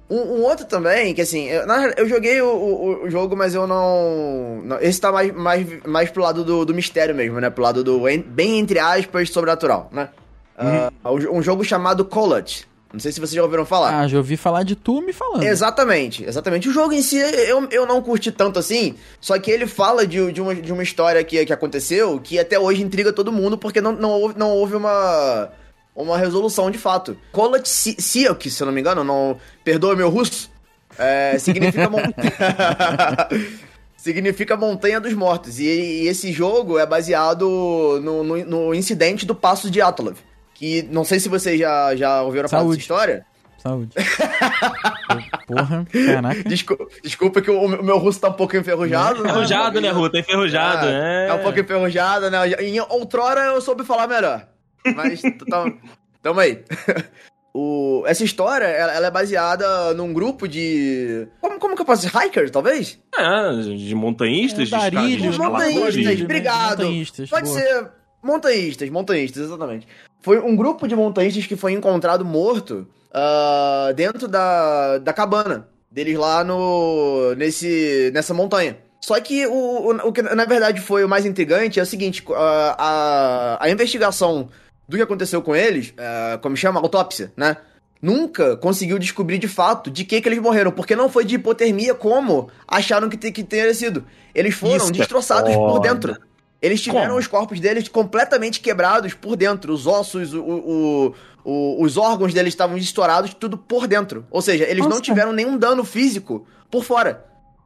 [0.09, 3.55] Um, um outro também, que assim, eu, na, eu joguei o, o, o jogo, mas
[3.55, 4.61] eu não.
[4.65, 7.51] não- esse tá mais, mais, mais pro lado do, do mistério mesmo, né?
[7.51, 10.09] Pro lado do, bem entre aspas, sobrenatural, né?
[10.57, 12.67] Ah, um, um jogo chamado Collet.
[12.93, 14.01] Não sei se vocês já ouviram falar.
[14.01, 15.43] Ah, já ouvi falar de tu me falando.
[15.43, 16.69] Exatamente, exatamente.
[16.69, 20.33] O jogo em si eu, eu não curti tanto assim, só que ele fala de,
[20.33, 23.81] de, uma, de uma história que, que aconteceu que até hoje intriga todo mundo porque
[23.83, 25.51] não, não, houve, não houve uma,
[25.97, 27.17] uma resolução de fato.
[27.33, 30.51] Kolat Si- Siok, se eu não me engano, não, perdoa meu russo,
[30.99, 31.99] é, significa, mon...
[33.97, 35.59] significa Montanha dos Mortos.
[35.59, 40.17] E, e esse jogo é baseado no, no, no incidente do Passo de Atlov.
[40.55, 43.27] Que não sei se vocês já, já ouviram falar dessa história.
[43.59, 43.91] Saúde.
[45.47, 46.45] Porra, caraca.
[46.45, 49.23] Desculpa, desculpa que o, o meu russo tá um pouco enferrujado.
[49.23, 49.31] né?
[49.31, 50.11] Enferrujado, né, Rua?
[50.11, 51.29] Tá enferrujado, É, é.
[51.31, 52.39] é um pouco enferrujado, né?
[52.61, 54.47] Em outrora eu soube falar melhor.
[54.95, 55.79] Mas tam,
[56.23, 56.63] tamo aí.
[57.59, 61.27] O, essa história, ela, ela é baseada num grupo de...
[61.41, 62.27] Como, como que eu posso dizer?
[62.27, 63.01] Hikers, talvez?
[63.19, 66.23] É, de montanhistas, de Andarilhos, escaladores, montanhistas, escaladores.
[66.23, 66.79] obrigado.
[66.83, 67.59] Montanhistas, Pode boa.
[67.59, 67.91] ser
[68.23, 69.89] montanhistas, montanhistas, exatamente.
[70.21, 76.19] Foi um grupo de montanhistas que foi encontrado morto ah, dentro da, da cabana deles
[76.19, 78.77] lá no nesse nessa montanha.
[79.01, 82.23] Só que o, o, o que na verdade foi o mais intrigante é o seguinte,
[82.35, 84.51] ah, a, a investigação
[84.89, 87.57] do que aconteceu com eles, ah, como chama, autópsia, né?
[88.01, 91.95] Nunca conseguiu descobrir de fato de que, que eles morreram, porque não foi de hipotermia
[91.95, 94.05] como acharam que, te, que teria sido.
[94.35, 95.89] Eles foram Isso é destroçados por foda.
[95.89, 96.17] dentro.
[96.61, 97.19] Eles tiveram Como?
[97.21, 99.73] os corpos deles completamente quebrados por dentro.
[99.73, 104.27] Os ossos, o, o- o- os órgãos deles estavam estourados, tudo por dentro.
[104.31, 105.03] Ou seja, eles não Nossa.
[105.03, 107.25] tiveram nenhum dano físico por fora.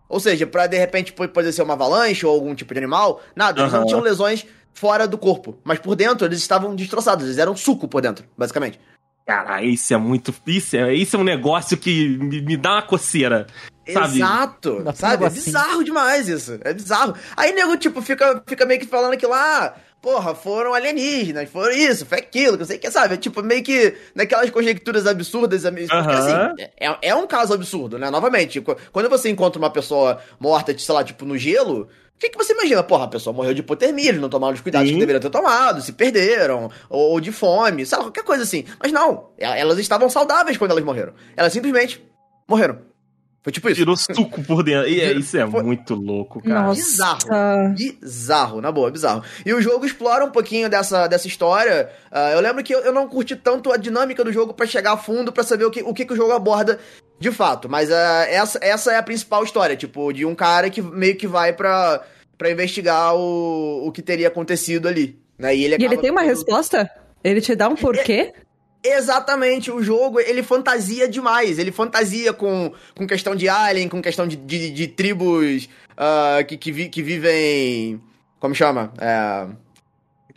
[0.08, 3.20] Ou seja, pra de repente po- poder ser uma avalanche ou algum tipo de animal,
[3.34, 3.60] nada.
[3.62, 5.58] Eles não tinham lesões fora do corpo.
[5.64, 7.24] Mas por dentro eles estavam destroçados.
[7.24, 8.78] Eles eram suco por dentro, basicamente.
[9.26, 10.34] Cara, isso é muito.
[10.46, 13.46] Isso é, isso é um negócio que me, me dá uma coceira.
[13.92, 14.16] Sabe?
[14.16, 14.84] Exato.
[14.94, 15.24] Sabe?
[15.24, 15.44] É assim.
[15.44, 16.58] bizarro demais isso.
[16.62, 17.14] É bizarro.
[17.36, 22.06] Aí nego, tipo, fica, fica meio que falando que lá, porra, foram alienígenas, foram isso,
[22.06, 23.14] foi aquilo, que eu sei o que, sabe?
[23.14, 25.62] É, Tipo, meio que naquelas conjecturas absurdas.
[25.62, 26.10] porque, Aham.
[26.54, 28.10] assim, é, é um caso absurdo, né?
[28.10, 31.88] Novamente, qu- quando você encontra uma pessoa morta, sei lá, tipo, no gelo.
[32.16, 32.82] O que, que você imagina?
[32.82, 34.92] Porra, a pessoa morreu de hipotermia, eles não tomaram os cuidados Sim.
[34.94, 38.66] que deveriam ter tomado, se perderam, ou, ou de fome, sei lá, qualquer coisa assim.
[38.78, 41.14] Mas não, elas estavam saudáveis quando elas morreram.
[41.34, 42.04] Elas simplesmente
[42.46, 42.78] morreram.
[43.42, 43.76] Foi tipo isso.
[43.80, 44.86] Tirou suco por dentro.
[44.88, 46.62] E é, isso é foi- muito louco, cara.
[46.64, 46.80] Nossa.
[46.80, 47.74] Bizarro.
[47.74, 49.22] Bizarro, na boa, bizarro.
[49.46, 51.88] E o jogo explora um pouquinho dessa, dessa história.
[52.10, 54.92] Ah, eu lembro que eu, eu não curti tanto a dinâmica do jogo pra chegar
[54.92, 56.78] a fundo pra saber o que, o que, que o jogo aborda
[57.18, 57.66] de fato.
[57.68, 61.26] Mas ah, essa, essa é a principal história, tipo, de um cara que meio que
[61.26, 62.02] vai pra,
[62.36, 65.18] pra investigar o, o que teria acontecido ali.
[65.38, 65.56] Né?
[65.56, 66.90] E ele, E ele tem uma resposta?
[67.24, 68.34] Ele te dá um porquê?
[68.82, 71.58] Exatamente, o jogo, ele fantasia demais.
[71.58, 76.56] Ele fantasia com, com questão de alien, com questão de, de, de tribos ah, que,
[76.56, 78.00] que, vi- que vivem.
[78.38, 78.90] Como chama?
[78.98, 79.46] É,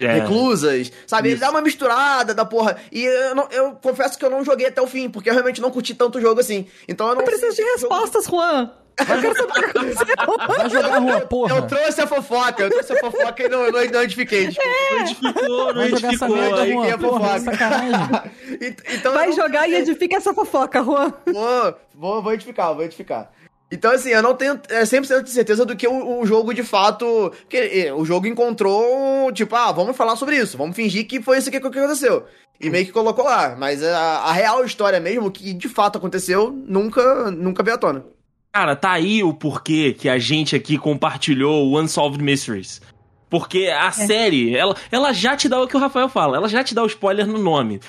[0.06, 0.13] É.
[0.19, 0.91] reclusas.
[1.08, 1.29] Sabe?
[1.29, 1.41] Ele Isso.
[1.41, 2.75] dá uma misturada da porra.
[2.91, 5.62] E eu, não- eu confesso que eu não joguei até o fim, porque eu realmente
[5.62, 6.65] não curti tanto o jogo assim.
[6.88, 7.21] Então eu não.
[7.21, 8.71] Eu preciso de o jogo- respostas, Juan.
[8.99, 9.47] Eu que aconteceu.
[10.47, 11.62] Vai jogar rua, Eu porra.
[11.63, 14.47] trouxe a fofoca, eu trouxe a fofoca e não, não identifiquei.
[14.47, 14.69] Desculpa.
[14.69, 14.95] É.
[15.01, 16.36] Identificou, não Vai jogar essa identificou.
[16.36, 16.97] merda, Aí, que é Juan.
[16.99, 18.32] Porra, fofoca.
[18.93, 21.13] Então, eu Vai não- jogar e edifica essa fofoca, Juan.
[21.25, 23.32] Vou, vou, vou edificar, vou edificar.
[23.71, 26.62] Então, assim, eu não tenho é, 100% de certeza do que o, o jogo de
[26.62, 27.32] fato.
[27.41, 31.39] Porque é, o jogo encontrou, tipo, ah, vamos falar sobre isso, vamos fingir que foi
[31.39, 32.25] isso aqui que aconteceu.
[32.62, 33.56] E meio que colocou lá.
[33.58, 38.06] Mas a, a real história mesmo, que de fato aconteceu, nunca, nunca veio à tona.
[38.54, 42.80] Cara, tá aí o porquê que a gente aqui compartilhou o Unsolved Mysteries.
[43.28, 46.63] Porque a série, ela, ela já te dá o que o Rafael fala, ela já
[46.63, 47.80] te dá o spoiler no nome.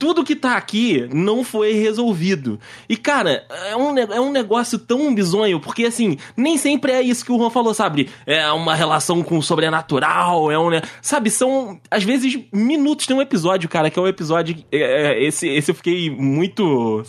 [0.00, 2.58] Tudo que tá aqui não foi resolvido.
[2.88, 7.22] E, cara, é um, é um negócio tão bizonho, porque, assim, nem sempre é isso
[7.22, 8.08] que o Juan falou, sabe?
[8.26, 10.70] É uma relação com o sobrenatural, é um.
[11.02, 13.06] Sabe, são, às vezes, minutos.
[13.06, 14.56] Tem um episódio, cara, que é um episódio.
[14.72, 17.02] é, é, esse, esse eu fiquei muito.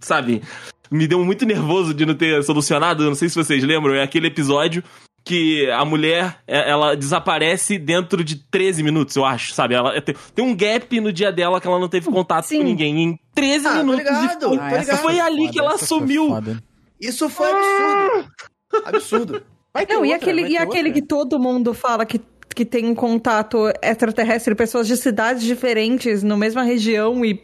[0.00, 0.40] Sabe?
[0.90, 3.04] Me deu muito nervoso de não ter solucionado.
[3.04, 4.82] Não sei se vocês lembram, é aquele episódio
[5.24, 9.74] que a mulher, é, ela desaparece dentro de 13 minutos, eu acho, sabe?
[9.74, 12.58] Ela tem, tem um gap no dia dela que ela não teve contato Sim.
[12.58, 13.02] com ninguém.
[13.02, 13.98] Em 13 Ah, tô minutos.
[14.04, 14.98] ligado, e foi, ligado.
[14.98, 16.28] foi ali que ela foi sumiu.
[16.28, 16.62] foda.
[17.00, 18.30] Isso foi absurdo.
[18.84, 19.42] Absurdo.
[19.88, 22.20] Não, e outra, aquele, vai e aquele que todo mundo fala que,
[22.54, 27.42] que tem um contato extraterrestre, pessoas de cidades diferentes, na mesma região e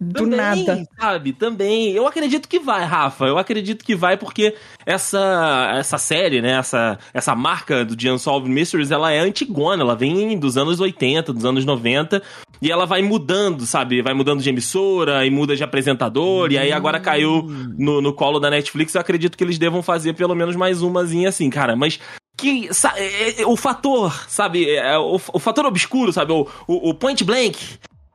[0.00, 0.84] do Também, nada.
[1.00, 1.32] sabe?
[1.32, 1.92] Também.
[1.92, 3.24] Eu acredito que vai, Rafa.
[3.24, 4.54] Eu acredito que vai porque
[4.84, 9.96] essa essa série, né, essa essa marca do The Unsolved Mysteries, ela é antigona, ela
[9.96, 12.22] vem dos anos 80, dos anos 90,
[12.60, 14.02] e ela vai mudando, sabe?
[14.02, 17.42] Vai mudando de emissora e muda de apresentador, e aí agora caiu
[17.78, 18.94] no, no colo da Netflix.
[18.94, 21.98] Eu acredito que eles devam fazer pelo menos mais umazinha assim, cara, mas
[22.38, 26.90] que sa- é- é- o fator, sabe, é, o, o fator obscuro, sabe, o, o,
[26.90, 27.56] o point blank,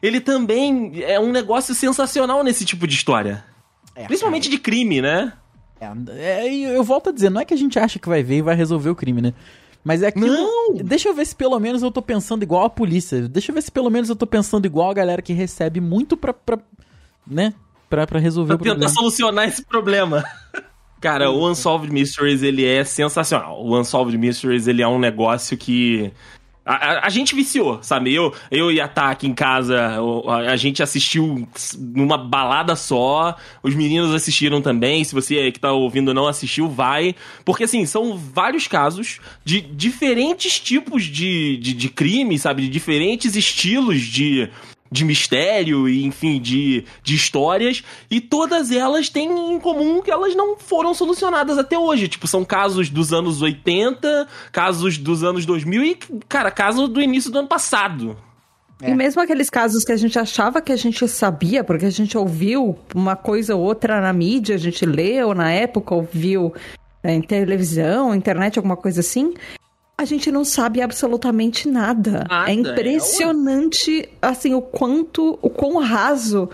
[0.02, 3.44] ele também é um negócio sensacional nesse tipo de história.
[3.96, 5.34] É, Principalmente de crime, né?
[5.80, 8.38] É, é, eu volto a dizer, não é que a gente acha que vai ver
[8.38, 9.34] e vai resolver o crime, né?
[9.84, 10.20] Mas é que.
[10.20, 10.76] Não!
[10.76, 13.28] Deixa eu ver se pelo menos eu tô pensando igual a polícia.
[13.28, 16.16] Deixa eu ver se pelo menos eu tô pensando igual a galera que recebe muito
[16.16, 16.34] pra.
[16.34, 16.60] pra
[17.26, 17.54] né?
[17.90, 18.94] Pra, pra resolver Pra o tentar problema.
[18.94, 20.24] solucionar esse problema.
[21.02, 23.60] Cara, o Unsolved Mysteries, ele é sensacional.
[23.66, 26.12] O Unsolved Mysteries, ele é um negócio que...
[26.64, 28.14] A, a- a gente viciou, sabe?
[28.14, 29.98] Eu, eu e a Tá aqui em casa,
[30.28, 31.48] a, a gente assistiu
[31.80, 33.36] numa balada só.
[33.64, 35.04] Os meninos assistiram também.
[35.04, 37.16] Se você que tá ouvindo não assistiu, vai.
[37.44, 42.62] Porque, assim, são vários casos de diferentes tipos de, de, de crime, sabe?
[42.64, 44.50] De diferentes estilos de,
[44.92, 47.84] de mistério e, enfim, de, de histórias.
[48.10, 52.10] E todas elas têm em comum que elas não foram solucionadas até hoje.
[52.10, 55.96] Tipo, são casos dos anos 80, casos dos anos 2000 e,
[56.28, 58.18] cara, caso do início do ano passado.
[58.84, 62.18] E mesmo aqueles casos que a gente achava que a gente sabia, porque a gente
[62.18, 66.52] ouviu uma coisa ou outra na mídia, a gente leu na época, ouviu
[67.04, 69.36] é, em televisão, internet, alguma coisa assim,
[70.02, 72.26] a gente não sabe absolutamente nada.
[72.30, 76.50] Nada, é impressionante, assim, o quanto, o quão raso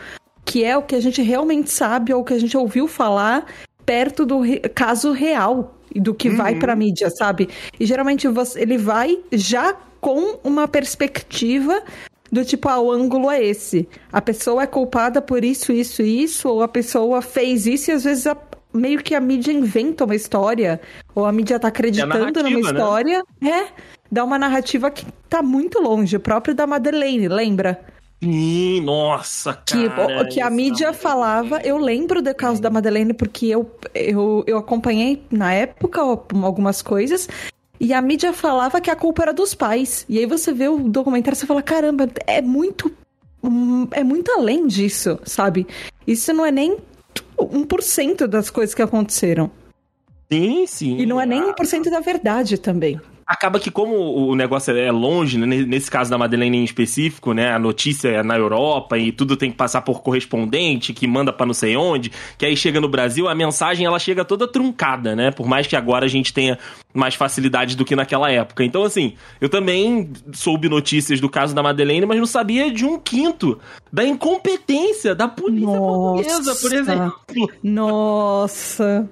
[0.45, 3.45] que é o que a gente realmente sabe ou o que a gente ouviu falar
[3.85, 7.49] perto do re- caso real e do que vai pra mídia, sabe?
[7.79, 11.81] E geralmente você, ele vai já com uma perspectiva
[12.31, 13.87] do tipo, ah, o ângulo é esse.
[14.11, 17.93] A pessoa é culpada por isso, isso e isso, ou a pessoa fez isso e
[17.93, 18.37] às vezes a-
[18.77, 20.79] meio que a mídia inventa uma história,
[21.15, 22.79] ou a mídia tá acreditando numa narrativa, né?
[22.79, 23.23] história.
[23.43, 23.67] É,
[24.11, 27.79] dá uma narrativa que tá muito longe, o próprio da Madeleine, lembra?
[28.23, 30.25] Sim, nossa, Que, cara.
[30.27, 34.43] que a isso mídia é- falava, eu lembro do caso da Madeleine porque eu, eu,
[34.47, 37.27] eu acompanhei na época algumas coisas,
[37.79, 40.03] e a mídia falava que a culpa era dos pais.
[40.09, 42.91] E aí você vê o documentário e você fala, caramba, é muito.
[43.43, 45.67] hum, É muito além disso, sabe?
[46.07, 46.77] Isso não é nem
[47.45, 49.51] 1% das coisas que aconteceram.
[50.31, 50.97] Sim, sim.
[50.97, 52.99] E não é nem Ah, 1% da verdade também.
[53.27, 57.51] Acaba que como o negócio é longe, né, nesse caso da Madeleine em específico, né,
[57.51, 61.45] a notícia é na Europa e tudo tem que passar por correspondente, que manda pra
[61.45, 65.29] não sei onde, que aí chega no Brasil, a mensagem ela chega toda truncada, né,
[65.29, 66.57] por mais que agora a gente tenha
[66.93, 68.63] mais facilidade do que naquela época.
[68.63, 72.97] Então, assim, eu também soube notícias do caso da Madeleine, mas não sabia de um
[72.97, 73.59] quinto
[73.91, 77.13] da incompetência da polícia portuguesa, por exemplo.
[77.61, 79.09] Nossa.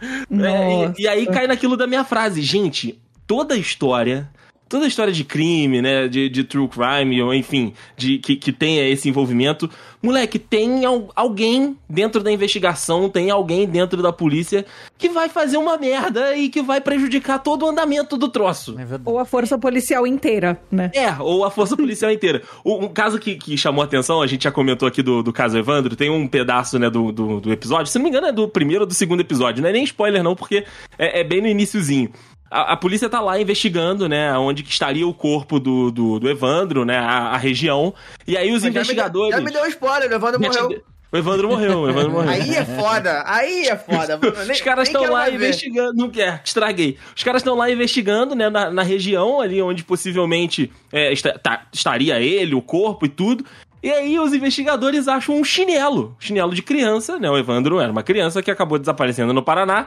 [0.00, 0.94] É, Nossa.
[0.98, 4.28] e, e aí cai naquilo da minha frase, gente, toda história,
[4.68, 8.88] toda história de crime, né, de, de true crime, ou enfim, de que, que tenha
[8.88, 9.70] esse envolvimento,
[10.02, 14.66] moleque, tem al- alguém dentro da investigação, tem alguém dentro da polícia
[14.98, 18.74] que vai fazer uma merda e que vai prejudicar todo o andamento do troço.
[18.78, 18.86] É.
[19.04, 20.90] Ou a força policial inteira, né?
[20.94, 22.42] É, ou a força policial inteira.
[22.64, 25.32] O- Um caso que, que chamou a atenção, a gente já comentou aqui do, do
[25.32, 28.32] caso Evandro, tem um pedaço, né, do, do, do episódio, se não me engano é
[28.32, 30.64] do primeiro ou do segundo episódio, não é nem spoiler não, porque
[30.98, 32.10] é, é bem no iniciozinho.
[32.50, 36.28] A, a polícia tá lá investigando, né, onde que estaria o corpo do, do, do
[36.30, 37.92] Evandro, né, a, a região,
[38.26, 39.36] e aí os Mas já me deu- investigadores...
[39.36, 40.68] Já me deu um spoiler, o Evandro te morreu.
[40.68, 40.82] deu-
[41.12, 42.30] O Evandro morreu, o Evandro morreu.
[42.30, 44.18] Aí é foda, aí é foda.
[44.44, 45.94] Nem- Os caras estão lá investigando.
[45.94, 46.98] Não quer, estraguei.
[47.16, 51.62] Os caras estão lá investigando, né, na, na região ali onde possivelmente é, esta- tá-
[51.72, 53.44] estaria ele, o corpo e tudo.
[53.82, 56.16] E aí os investigadores acham um chinelo.
[56.18, 57.30] Chinelo de criança, né?
[57.30, 59.86] O Evandro era uma criança que acabou desaparecendo no Paraná.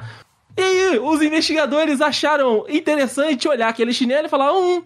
[0.59, 4.83] E aí os investigadores acharam interessante olhar aquele chinelo e falar: hum,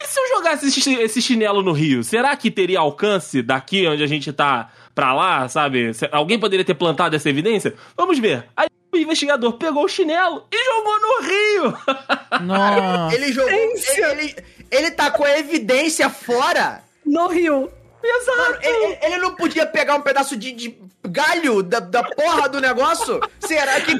[0.00, 3.86] E se eu jogasse esse, chi- esse chinelo no rio, será que teria alcance daqui
[3.86, 5.92] onde a gente tá pra lá, sabe?
[5.94, 7.74] Se- Alguém poderia ter plantado essa evidência?
[7.96, 8.44] Vamos ver.
[8.56, 11.78] Aí o investigador pegou o chinelo e jogou no rio.
[12.42, 13.14] Nossa.
[13.14, 13.50] Ele jogou.
[13.50, 13.80] Ele,
[14.20, 14.36] ele,
[14.70, 16.82] ele tacou a evidência fora.
[17.04, 17.68] No Rio.
[18.02, 22.60] Mano, ele, ele não podia pegar um pedaço de, de galho da, da porra do
[22.60, 23.20] negócio?
[23.40, 23.92] Será que.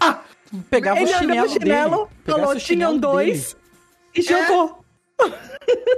[0.00, 0.20] Ah,
[0.70, 2.08] Pegava Ele o chinelo com o chinelo, dele.
[2.24, 3.56] Falou, tinham dois,
[4.14, 4.84] e jogou.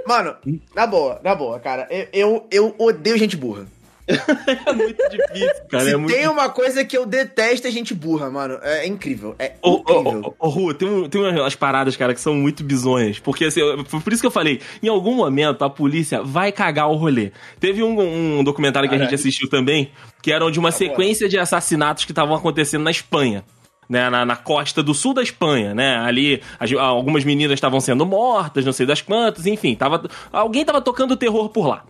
[0.05, 0.35] Mano,
[0.75, 1.87] na boa, na boa, cara.
[1.89, 3.65] Eu, eu, eu odeio gente burra.
[4.67, 5.83] É muito difícil, cara.
[5.85, 8.57] Se é muito tem uma coisa que eu detesto é gente burra, mano.
[8.61, 9.35] É, incrível.
[9.39, 10.35] É Ô, ô, incrível.
[10.39, 13.19] ô, Ru, tem, um- tem umas paradas, cara, que são muito bizonhas.
[13.19, 13.61] Porque, assim,
[14.03, 17.31] por isso que eu falei, em algum momento a polícia vai cagar o rolê.
[17.59, 21.37] Teve um, um documentário que a gente assistiu também, que era de uma sequência de
[21.37, 23.43] assassinatos que estavam acontecendo na Espanha.
[23.89, 25.97] Né, na, na costa do sul da Espanha, né?
[25.97, 30.79] Ali, as- algumas meninas estavam sendo mortas, não sei das quantas, enfim, tava, alguém tava
[30.79, 31.83] tocando terror por lá.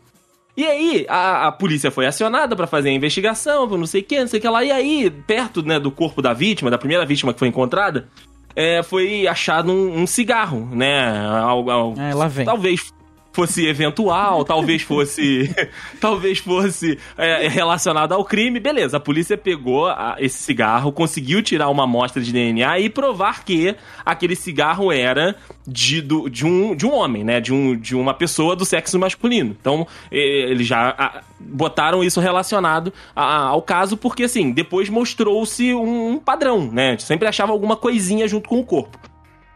[0.56, 4.04] E aí, a, a polícia foi acionada pra fazer a investigação, pra não sei o
[4.04, 4.64] que, não sei o que lá.
[4.64, 8.08] E aí, perto né, do corpo da vítima, da primeira vítima que foi encontrada,
[8.56, 11.26] é, foi achado um, um cigarro, né?
[11.26, 12.46] Al- al- É, lá vem.
[12.46, 12.92] Talvez
[13.34, 15.50] fosse eventual, talvez fosse.
[16.02, 18.60] talvez fosse é, relacionado ao crime.
[18.60, 23.44] Beleza, a polícia pegou a- esse cigarro, conseguiu tirar uma amostra de DNA e provar
[23.46, 27.40] que aquele cigarro era de, do- de, um, de um homem, né?
[27.40, 29.56] De, um, de uma pessoa do sexo masculino.
[29.60, 36.12] Então, eles já ah, botaram isso relacionado a- ao caso, porque assim, depois mostrou-se um,
[36.12, 36.88] um padrão, né?
[36.88, 38.98] A gente sempre achava alguma coisinha junto com o corpo.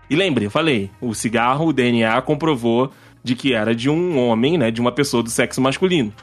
[0.09, 2.91] E lembre, eu falei, o cigarro, o DNA comprovou
[3.25, 6.13] de que era de um homem, né, de uma pessoa do sexo masculino.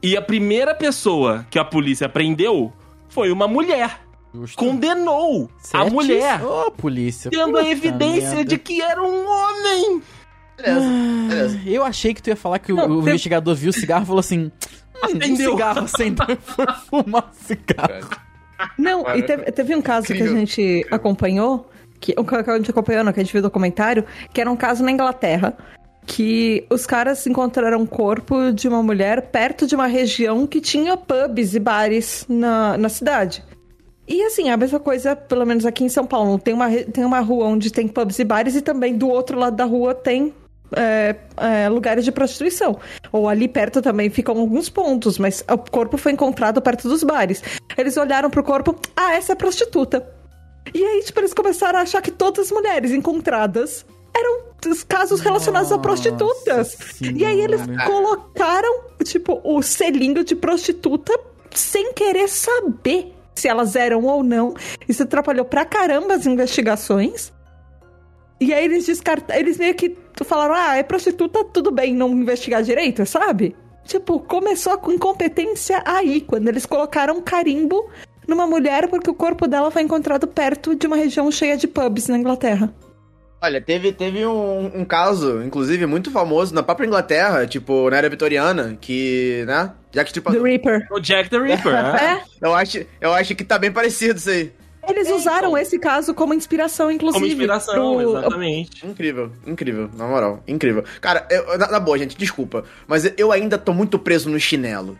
[0.00, 2.72] E a primeira pessoa que a polícia prendeu
[3.08, 4.00] foi uma mulher.
[4.32, 4.56] Justo.
[4.56, 5.90] Condenou a Sete?
[5.92, 7.28] mulher, Ô, polícia.
[7.30, 8.44] tendo a evidência merda.
[8.44, 10.00] de que era um homem.
[10.56, 10.88] Beleza,
[11.28, 11.60] beleza.
[11.66, 14.04] Eu achei que tu ia falar que o, Não, o tem- investigador viu o cigarro
[14.04, 14.50] e falou assim: hum,
[15.02, 15.50] um Acendeu.
[15.52, 18.08] cigarro acendeu e foi fumar cigarro.
[18.78, 22.56] Não, e teve, teve um caso incrível, que a gente acompanhou, que, o que a
[22.58, 25.56] gente acompanhou, não, que a gente viu o documentário, que era um caso na Inglaterra,
[26.08, 30.96] que os caras encontraram um corpo de uma mulher perto de uma região que tinha
[30.96, 33.44] pubs e bares na, na cidade.
[34.08, 37.20] E assim, a mesma coisa, pelo menos aqui em São Paulo, tem uma, tem uma
[37.20, 40.32] rua onde tem pubs e bares e também do outro lado da rua tem
[40.74, 42.78] é, é, lugares de prostituição.
[43.12, 47.42] Ou ali perto também ficam alguns pontos, mas o corpo foi encontrado perto dos bares.
[47.76, 50.08] Eles olharam pro corpo, ah, essa é prostituta.
[50.74, 53.84] E aí, tipo, eles começaram a achar que todas as mulheres encontradas
[54.18, 56.76] eram os casos relacionados a Nossa prostitutas.
[57.00, 57.84] E aí eles Senhora.
[57.86, 61.18] colocaram, tipo, o selinho de prostituta
[61.54, 64.54] sem querer saber se elas eram ou não.
[64.88, 67.32] Isso atrapalhou pra caramba as investigações.
[68.40, 72.62] E aí eles descartaram, eles meio que falaram, ah, é prostituta, tudo bem não investigar
[72.62, 73.56] direito, sabe?
[73.84, 77.88] Tipo, começou com incompetência aí, quando eles colocaram um carimbo
[78.28, 82.06] numa mulher porque o corpo dela foi encontrado perto de uma região cheia de pubs
[82.06, 82.72] na Inglaterra.
[83.40, 88.08] Olha, teve, teve um, um caso, inclusive, muito famoso na própria Inglaterra, tipo, na era
[88.10, 89.72] vitoriana, que, né?
[89.92, 90.42] Jack The Stripador.
[90.42, 90.88] Reaper.
[90.90, 92.20] O Jack the Ripper, né?
[92.42, 94.52] É, Eu acho, eu acho que tá bem parecido isso aí.
[94.88, 97.20] eles usaram esse caso como inspiração, inclusive.
[97.20, 98.84] Como inspiração, pro- exatamente.
[98.84, 100.82] Incrível, incrível, na moral, incrível.
[101.00, 104.98] Cara, eu- na, na boa, gente, desculpa, mas eu ainda tô muito preso no chinelo.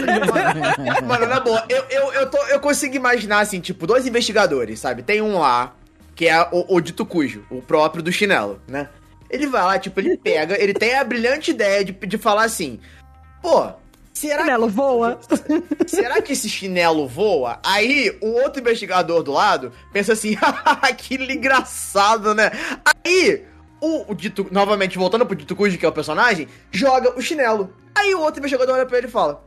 [0.00, 4.78] Mano, mano, na boa, eu, eu, eu, tô, eu consigo imaginar, assim, tipo, dois investigadores,
[4.78, 5.02] sabe?
[5.02, 5.74] Tem um lá,
[6.14, 8.88] que é o, o dito cujo, o próprio do chinelo, né?
[9.28, 12.78] Ele vai lá, tipo, ele pega, ele tem a brilhante ideia de, de falar assim,
[13.42, 13.72] pô,
[14.12, 15.18] será que Chinelo voa.
[15.86, 17.58] Será que esse chinelo voa?
[17.64, 22.50] Aí o outro investigador do lado pensa assim, "Haha, que engraçado, né?
[23.04, 23.44] Aí
[23.80, 27.72] o, o dito, novamente voltando pro dito cujo, que é o personagem, joga o chinelo.
[27.94, 29.44] Aí o outro investigador olha pra ele e fala: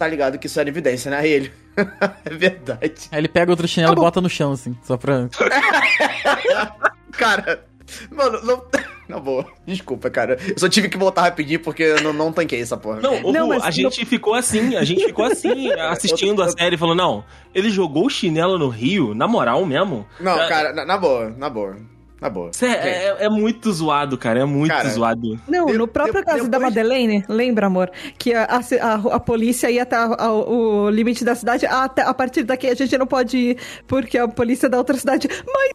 [0.00, 1.18] tá ligado que isso era evidência, né?
[1.18, 1.52] Aí ele.
[2.24, 3.08] é verdade.
[3.12, 4.06] Aí ele pega outro chinelo e Tá bom.
[4.06, 5.28] bota no chão, assim, só pra.
[7.12, 7.64] Cara,
[8.10, 8.64] mano, não.
[9.10, 10.38] Na boa, desculpa, cara.
[10.46, 13.00] Eu só tive que voltar rapidinho porque eu não, não tanquei essa porra.
[13.00, 16.94] Não, ô, Não, a gente ficou assim, a gente ficou assim, assistindo a série, falou,
[16.94, 20.06] não, ele jogou o chinelo no Rio, na moral mesmo?
[20.20, 21.76] Não, É, cara, na, na boa, na boa.
[22.20, 22.50] Na boa.
[22.52, 25.40] Cê- é, é- é muito zoado, cara, é muito Cara, zoado.
[25.48, 27.90] Não, De- no próprio de- caso da depois- Madeleine, lembra, amor?
[28.18, 31.64] Que a, a, a- a polícia ia até a- a- o limite da cidade.
[31.64, 34.96] Ah, até- a partir daqui a gente não pode ir, porque a polícia da outra
[34.98, 35.28] cidade.
[35.30, 35.70] Mas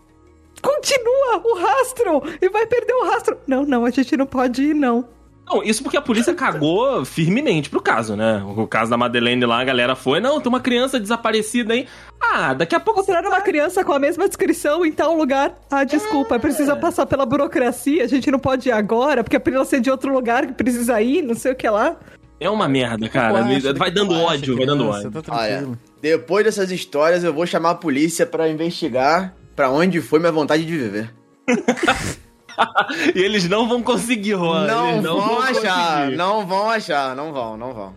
[0.61, 2.21] continua o rastro!
[2.41, 3.37] E vai perder o rastro!
[3.47, 5.05] Não, não, a gente não pode ir, não.
[5.45, 8.43] Não, isso porque a polícia cagou firmemente pro caso, né?
[8.57, 11.87] O caso da Madeleine lá, a galera foi, não, tem uma criança desaparecida aí.
[12.19, 12.95] Ah, daqui a pouco.
[12.95, 15.53] Consideraram uma criança com a mesma descrição em tal lugar.
[15.69, 19.53] Ah, desculpa, precisa passar pela burocracia, a gente não pode ir agora, porque é pra
[19.53, 21.97] ela ser de outro lugar que precisa ir, não sei o que lá.
[22.39, 23.43] É uma merda, cara.
[23.43, 25.21] Relaxa, vai dando ódio, vai dando criança, ódio.
[25.21, 25.67] Tá Olha,
[26.01, 30.65] depois dessas histórias eu vou chamar a polícia pra investigar pra onde foi minha vontade
[30.65, 31.13] de viver.
[33.13, 34.67] e eles não vão conseguir, Juan.
[34.67, 36.17] não, eles vão, achar, conseguir.
[36.17, 37.95] não vão achar, não vão, não vão.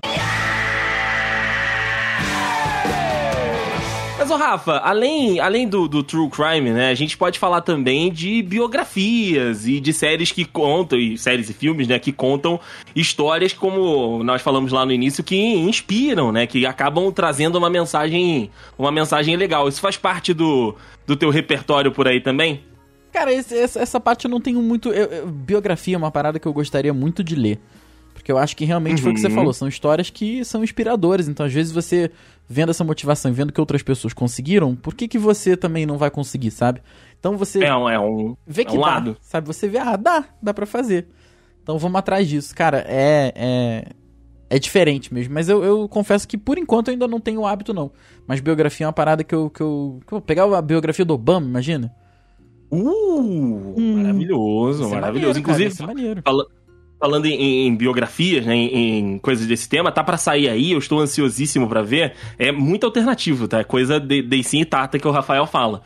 [4.18, 8.10] Mas, ô Rafa, além, além do, do True Crime, né, a gente pode falar também
[8.10, 12.58] de biografias e de séries que contam, e séries e filmes, né, que contam
[12.96, 18.50] histórias como nós falamos lá no início, que inspiram, né, que acabam trazendo uma mensagem,
[18.76, 19.68] uma mensagem legal.
[19.68, 20.74] Isso faz parte do,
[21.06, 22.60] do teu repertório por aí também?
[23.12, 24.90] Cara, esse- essa, essa parte eu não tenho muito.
[24.90, 27.58] eu- eu- biografia é uma parada que eu gostaria muito de ler.
[28.14, 29.34] Porque eu acho que realmente foi o que você Uhum.
[29.34, 29.52] falou.
[29.52, 31.28] São histórias que são inspiradoras.
[31.28, 32.10] Então, às vezes, você
[32.48, 35.96] vendo essa motivação e vendo que outras pessoas conseguiram, por que, que você também não
[35.96, 36.82] vai conseguir, sabe?
[37.20, 39.16] Então você É um, é um, vê é que um dá, lado.
[39.20, 39.46] sabe?
[39.46, 41.06] Você vê, ah, dá, dá pra fazer.
[41.62, 42.54] Então vamos atrás disso.
[42.54, 43.32] Cara, é.
[43.36, 43.84] É,
[44.50, 45.32] é diferente mesmo.
[45.34, 47.90] Mas eu, eu confesso que por enquanto eu ainda não tenho o hábito, não.
[48.26, 49.48] Mas biografia é uma parada que eu.
[49.50, 51.94] Que eu, que eu pegava a biografia do Obama, imagina.
[52.70, 55.00] Uh, maravilhoso, Isso é maravilhoso.
[55.00, 56.22] maneiro, cara, Inclusive, isso é maneiro.
[56.24, 56.44] Fala-
[57.00, 60.78] Falando em, em biografias, né, em, em coisas desse tema, tá pra sair aí, eu
[60.78, 62.14] estou ansiosíssimo pra ver.
[62.36, 63.60] É muito alternativo, tá?
[63.60, 65.82] É coisa de Deicinho e Tata que o Rafael fala.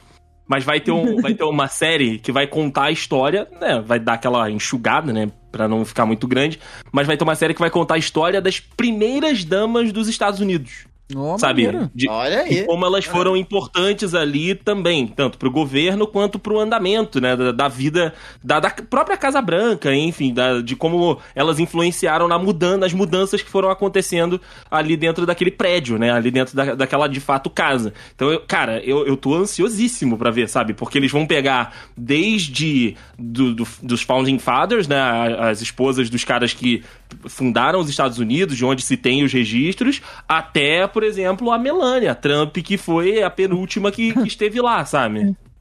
[0.48, 3.82] Mas vai ter, um, vai ter uma série que vai contar a história, né?
[3.86, 5.30] Vai dar aquela enxugada, né?
[5.50, 6.58] Pra não ficar muito grande.
[6.90, 10.40] Mas vai ter uma série que vai contar a história das primeiras damas dos Estados
[10.40, 10.86] Unidos.
[11.16, 11.68] Ó, sabe?
[11.94, 12.64] De- Olha e aí.
[12.66, 17.68] como elas foram importantes ali também, tanto pro governo quanto pro andamento, né, da, da
[17.68, 22.92] vida da, da própria Casa Branca, enfim, da- de como elas influenciaram na mudança, nas
[22.92, 24.40] mudanças que foram acontecendo
[24.70, 27.92] ali dentro daquele prédio, né, ali dentro da, daquela, de fato, casa.
[28.14, 32.96] Então, eu, cara, eu, eu tô ansiosíssimo pra ver, sabe, porque eles vão pegar desde
[33.18, 34.98] do- do- dos Founding Fathers, né,
[35.38, 36.82] as esposas dos caras que
[37.28, 42.14] fundaram os Estados Unidos, de onde se tem os registros, até, por exemplo, a Melania
[42.14, 45.36] Trump, que foi a penúltima que, que esteve lá, sabe?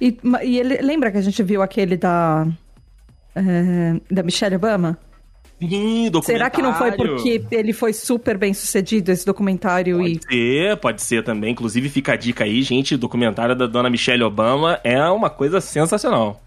[0.00, 2.44] E, e ele, lembra que a gente viu aquele da.
[3.36, 4.98] é, da Michelle Obama?
[5.60, 10.00] Sim, Será que não foi porque ele foi super bem sucedido, esse documentário?
[10.00, 11.52] E Pode ser, pode ser também.
[11.52, 12.94] Inclusive, fica a dica aí, gente.
[12.94, 16.42] O documentário da dona Michelle Obama é uma coisa sensacional.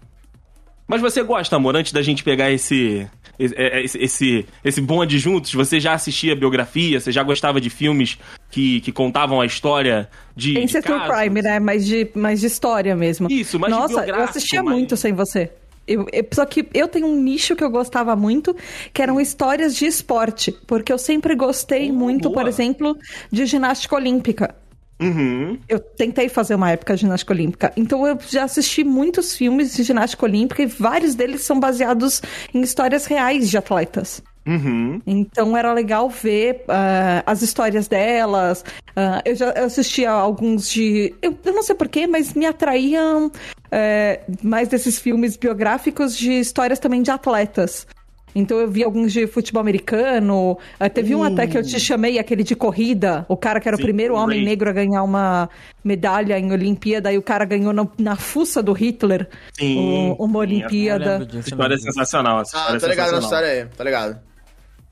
[0.86, 3.08] Mas você gosta, amor, antes da gente pegar esse.
[3.38, 7.00] Esse, esse, esse, esse bonde juntos, você já assistia biografia?
[7.00, 8.18] Você já gostava de filmes
[8.50, 10.54] que, que contavam a história de.
[10.54, 11.58] Tem de ser true crime, né?
[11.58, 13.28] Mais de, mais de história mesmo.
[13.30, 15.50] Isso, mais de Nossa, eu assistia mais- muito sem você.
[15.86, 18.56] Eu, eu- só que eu tenho um nicho que eu gostava muito,
[18.92, 20.50] que eram histórias de esporte.
[20.66, 22.40] Porque eu sempre gostei Oh, muito, boa.
[22.40, 22.96] por exemplo,
[23.30, 24.54] de ginástica olímpica.
[25.00, 25.58] Uhum.
[25.68, 27.72] Eu tentei fazer uma época de ginástica olímpica.
[27.76, 32.22] Então eu já assisti muitos filmes de ginástica olímpica e vários deles são baseados
[32.52, 34.22] em histórias reais de atletas.
[34.46, 35.00] Uhum.
[35.06, 38.64] Então era legal ver ah, as histórias delas.
[38.94, 41.14] Ah, eu já assistia alguns de.
[41.22, 43.32] Eu, eu não sei porquê, mas me atraíam
[43.70, 47.86] eh, mais desses filmes biográficos de histórias também de atletas.
[48.34, 50.58] Então eu vi alguns de futebol americano.
[50.80, 53.24] ah, teve um até que eu te chamei, aquele de corrida.
[53.28, 54.44] O cara que era Sim, o primeiro homem Ray.
[54.44, 55.48] negro a ganhar uma
[55.84, 60.14] medalha em Olimpíada e o cara ganhou na, na fuça do Hitler Sim.
[60.18, 61.26] o- uma Olimpíada.
[61.28, 62.40] Essa história é sensacional.
[62.40, 63.20] Essa Ah, é ligado sensacional.
[63.20, 64.18] história aí, tá ligado.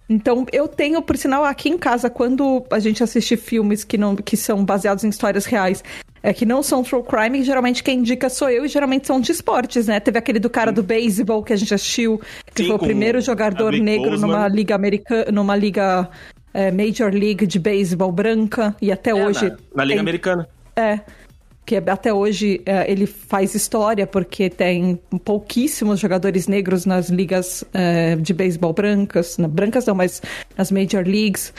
[0.08, 4.14] Então, eu tenho, por sinal, aqui em casa, quando a gente assiste filmes que, não,
[4.14, 5.82] que são baseados em histórias reais,
[6.22, 9.32] é, que não são true crime, geralmente quem indica sou eu, e geralmente são de
[9.32, 9.98] esportes, né?
[10.00, 12.20] Teve aquele do cara do beisebol que a gente assistiu,
[12.54, 14.30] que Sim, foi o primeiro jogador negro Boseman.
[14.32, 16.08] numa liga americana, numa liga
[16.54, 19.48] é, Major League de beisebol branca, e até É, hoje...
[19.50, 20.48] na, na Liga tem- Americana.
[20.76, 21.00] é.
[21.64, 28.16] Que até hoje é, ele faz história porque tem pouquíssimos jogadores negros nas ligas é,
[28.16, 29.36] de beisebol brancas.
[29.48, 30.20] Brancas não, mas
[30.58, 31.54] nas Major Leagues.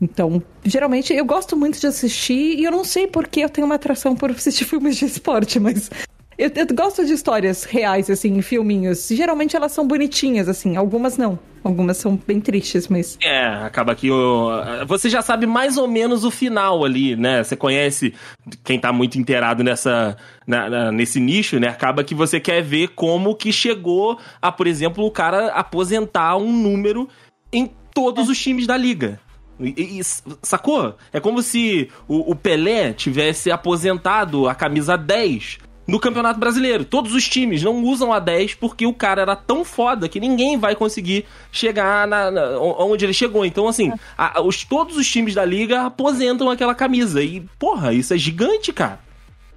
[0.00, 3.76] Então, geralmente eu gosto muito de assistir e eu não sei porque eu tenho uma
[3.76, 5.90] atração por assistir filmes de esporte, mas
[6.38, 9.08] eu, eu gosto de histórias reais, assim, em filminhos.
[9.10, 11.38] Geralmente elas são bonitinhas, assim, algumas não.
[11.64, 13.18] Algumas são bem tristes, mas.
[13.20, 14.50] É, acaba que o...
[14.86, 17.42] você já sabe mais ou menos o final ali, né?
[17.42, 18.14] Você conhece
[18.62, 20.16] quem tá muito inteirado nessa,
[20.46, 21.68] na- na- nesse nicho, né?
[21.68, 26.52] Acaba que você quer ver como que chegou a, por exemplo, o cara aposentar um
[26.52, 27.08] número
[27.52, 29.18] em todos os times da liga.
[29.60, 30.02] E- e-
[30.42, 30.94] sacou?
[31.12, 36.84] É como se o, o Pelé tivesse aposentado a camisa 10 no Campeonato Brasileiro.
[36.84, 40.58] Todos os times não usam a 10 porque o cara era tão foda que ninguém
[40.58, 43.44] vai conseguir chegar na, na- onde ele chegou.
[43.46, 47.22] Então, assim, a- os, todos os times da liga aposentam aquela camisa.
[47.22, 48.98] E, porra, isso é gigante, cara.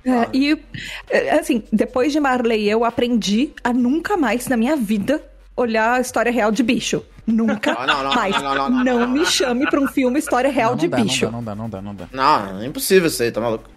[0.06, 0.58] É, e,
[1.10, 5.22] é, assim, depois de Marley, eu aprendi a nunca mais na minha vida
[5.58, 7.04] olhar a história real de bicho.
[7.32, 8.86] Nunca Não, não, não, mais.
[8.86, 11.30] não, me chame pra um filme história real não, de dá, bicho.
[11.32, 12.08] Não dá, não dá, não dá, não dá.
[12.52, 13.70] Não, é impossível isso aí, tá maluco?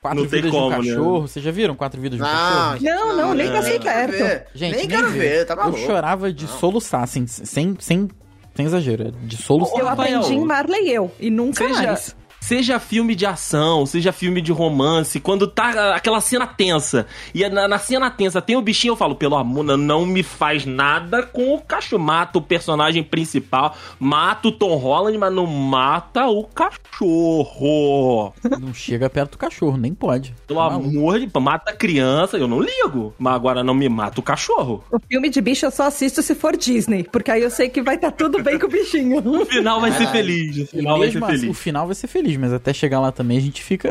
[0.00, 0.76] Quatro Não tem vidas como, de né?
[0.78, 1.20] um cachorro.
[1.28, 2.78] Vocês já viram quatro vidas de um Não, cachorro?
[2.80, 4.24] Não, não, nem passei quero perto.
[4.28, 4.46] ver.
[4.54, 5.78] Gente, nem quero ver, tá Eu maluco.
[5.78, 8.08] chorava de soluçar, assim, sem, sem,
[8.54, 9.08] sem exagero.
[9.08, 9.78] é De soluçar.
[9.80, 11.10] Eu aprendi em Marley eu.
[11.18, 12.16] E nunca Seja, mais.
[12.46, 17.66] Seja filme de ação, seja filme de romance, quando tá aquela cena tensa, e na,
[17.68, 21.54] na cena tensa tem o bichinho, eu falo, pelo amor, não- me faz nada com
[21.54, 22.02] o cachorro.
[22.02, 28.32] Mata o personagem principal, mata o Tom Holland, mas não mata o cachorro.
[28.60, 30.34] Não chega perto do cachorro, nem pode.
[30.46, 33.14] Pelo Tá amor de mata a criança, eu não ligo.
[33.18, 34.82] Mas agora não me mata o cachorro.
[34.90, 37.82] O filme de bicho eu só assisto se for Disney, porque aí eu sei que
[37.82, 39.20] vai estar tudo bem com o bichinho.
[39.20, 40.16] No final vai ser Caralho.
[40.18, 40.56] feliz.
[40.56, 41.58] E final vai ser assim, o feliz.
[41.58, 43.90] final vai ser feliz, mas até chegar lá também a gente fica.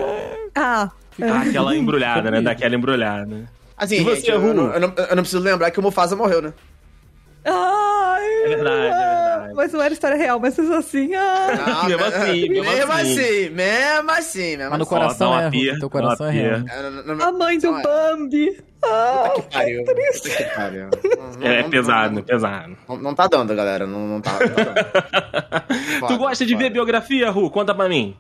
[0.56, 2.41] Ah, Dá aquela embrulhada, né?
[2.41, 3.50] Daquela embrulhada.
[3.78, 4.48] Assim, E você, gente, eu, Ru?
[4.50, 6.54] eu não, eu não- eu não preciso lembrar que o Mufasa morreu, né?
[7.48, 9.54] Ai, É verdade, é verdade.
[9.54, 11.14] Mas não era história real, mas isso assim.
[11.14, 11.48] Ah.
[11.68, 13.12] Não, Mesmo assim, mesmo mesmo assim.
[13.20, 14.86] assim, mesmo assim, mesmo Mas no assim.
[14.86, 16.62] coração é, pia, teu coração é real.
[16.68, 17.82] É, não- não- A mãe do é.
[17.84, 18.60] Bambi.
[18.84, 19.84] Ah, Que pariu.
[19.84, 19.96] Puta
[20.30, 20.89] que pariu.
[21.39, 22.78] Não- É não- pesado, não- é pesado.
[23.02, 23.86] Não, tá dando, galera.
[23.88, 24.64] Não, não tá, não tá
[26.02, 26.08] dando.
[26.08, 27.50] Tu gosta de ver biografia, Ru?
[27.50, 28.16] Conta pra mim.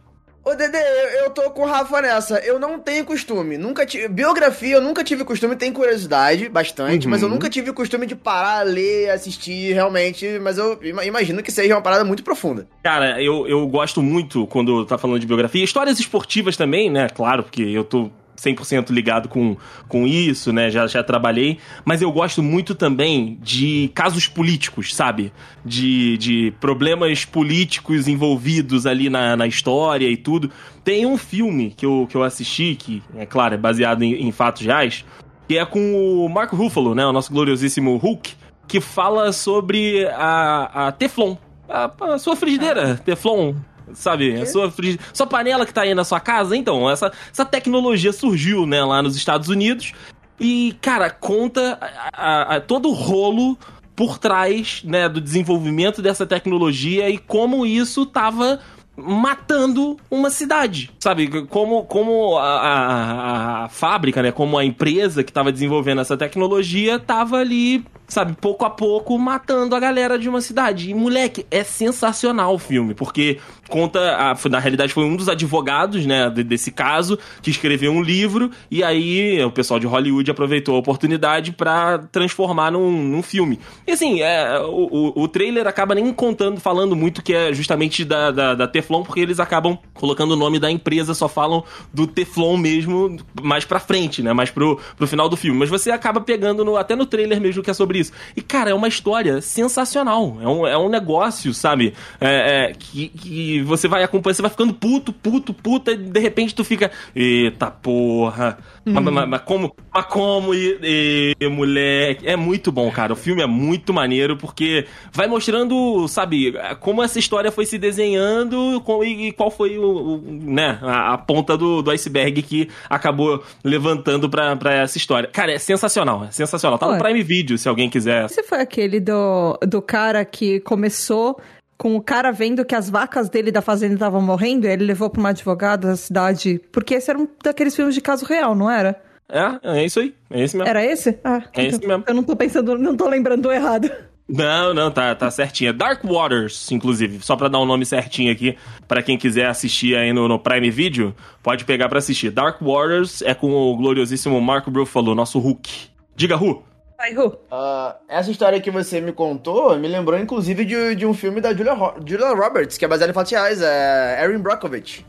[0.45, 2.37] Ô, Dedê, eu, eu tô com o Rafa nessa.
[2.37, 3.57] Eu não tenho costume.
[3.57, 4.07] Nunca tive.
[4.07, 5.55] Biografia, eu nunca tive costume.
[5.55, 7.11] Tenho curiosidade, bastante, Uhum.
[7.11, 10.37] mas eu nunca tive costume de parar, ler, assistir, realmente.
[10.39, 12.67] Mas eu ima- imagino que seja uma parada muito profunda.
[12.83, 15.63] Cara, eu, eu gosto muito quando tá falando de biografia.
[15.63, 17.07] Histórias esportivas também, né?
[17.09, 19.57] Claro, porque eu tô 100% ligado com,
[19.87, 20.69] com isso, né?
[20.69, 21.57] Já, já trabalhei.
[21.83, 25.31] Mas eu gosto muito também de casos políticos, sabe?
[25.63, 30.51] De, de problemas políticos envolvidos ali na, na história e tudo.
[30.83, 34.31] Tem um filme que eu, que eu assisti, que, é claro, é baseado em, em
[34.31, 35.03] fatos reais,
[35.47, 37.05] que é com o Mark Ruffalo, né?
[37.05, 38.33] O nosso gloriosíssimo Hulk,
[38.67, 41.37] que fala sobre a, a Teflon.
[41.67, 43.55] A, a sua frigideira, Teflon.
[43.93, 47.45] Sabe, a sua, frigi- sua panela que tá aí na sua casa, então, essa, essa
[47.45, 49.93] tecnologia surgiu, né, lá nos Estados Unidos.
[50.39, 53.57] E, cara, conta a- a- a- todo o rolo
[53.95, 58.59] por trás, né, do desenvolvimento dessa tecnologia e como isso tava
[58.97, 61.45] matando uma cidade, sabe?
[61.47, 64.31] Como, como a, a- a fábrica, né?
[64.31, 68.35] Como a empresa que estava desenvolvendo essa tecnologia tava ali, sabe?
[68.39, 70.89] Pouco a pouco matando a galera de uma cidade.
[70.89, 73.39] E, moleque, é sensacional o filme, porque
[73.69, 76.29] conta, a, na realidade foi um dos advogados, né?
[76.29, 80.79] de- desse caso, que escreveu um livro e aí o pessoal de Hollywood aproveitou a
[80.79, 83.59] oportunidade pra transformar num, num filme.
[83.87, 88.05] E assim, é, o, o, o trailer acaba nem contando, falando muito que é justamente
[88.05, 92.05] da, da, da Teflon, porque eles acabam colocando o nome da empresa, só falam do
[92.05, 94.31] Teflon mesmo mais pra frente, né?
[94.33, 95.57] Mais pro, pro final do filme.
[95.59, 98.11] Mas você acaba pegando no- até no trailer mesmo que é sobre isso.
[98.35, 100.37] E, cara, é uma história sensacional.
[100.41, 101.93] É um, é um negócio, sabe?
[102.19, 106.19] É, é, que, que você vai acompanhando, você vai ficando puto, puto, puta, e de
[106.19, 106.91] repente tu fica.
[107.15, 108.57] Eita porra.
[108.85, 109.75] Mas, mas- mas como?
[109.93, 110.53] Mas como?
[110.53, 112.27] E, e, moleque.
[112.27, 113.13] É muito bom, cara.
[113.13, 118.81] O filme é muito maneiro porque vai mostrando, sabe, como essa história foi se desenhando
[118.85, 119.83] com- e, e qual foi o,
[120.17, 125.29] o- né, a, a ponta do, do iceberg que acabou levantando pra, pra essa história.
[125.31, 126.77] Cara, é sensacional, é sensacional.
[126.77, 126.97] Tá no.
[127.01, 128.25] Prime Video, se alguém quiser.
[128.25, 131.39] Esse foi aquele do, do cara que começou
[131.77, 135.09] com o cara vendo que as vacas dele da fazenda estavam morrendo, e ele levou
[135.09, 136.61] pra uma advogada da cidade.
[136.71, 139.01] Porque esse era um daqueles filmes de caso real, não era?
[139.27, 140.13] É, é isso aí.
[140.29, 140.69] É esse mesmo.
[140.69, 141.19] Era esse?
[141.23, 142.03] Ah, É esse mesmo.
[142.07, 143.91] Eu não tô pensando, não tô lembrando errado.
[144.27, 145.69] Não, não, tá, tá certinho.
[145.69, 148.57] É Dark Waters, inclusive, só pra dar um nome certinho aqui,
[148.87, 152.31] pra quem quiser assistir aí no, no Prime Video, pode pegar pra assistir.
[152.31, 155.89] Dark Waters é com o gloriosíssimo Mark Ruffalo, nosso Hulk.
[156.15, 156.63] Diga, Ru.
[156.97, 157.37] Vai, Ru.
[157.51, 161.53] Ah, essa história que você me contou me lembrou, inclusive, de, de um filme da
[161.53, 165.05] Julia, Ro- Julia Roberts, que é baseado em fatos reais, é Erin Brockovich.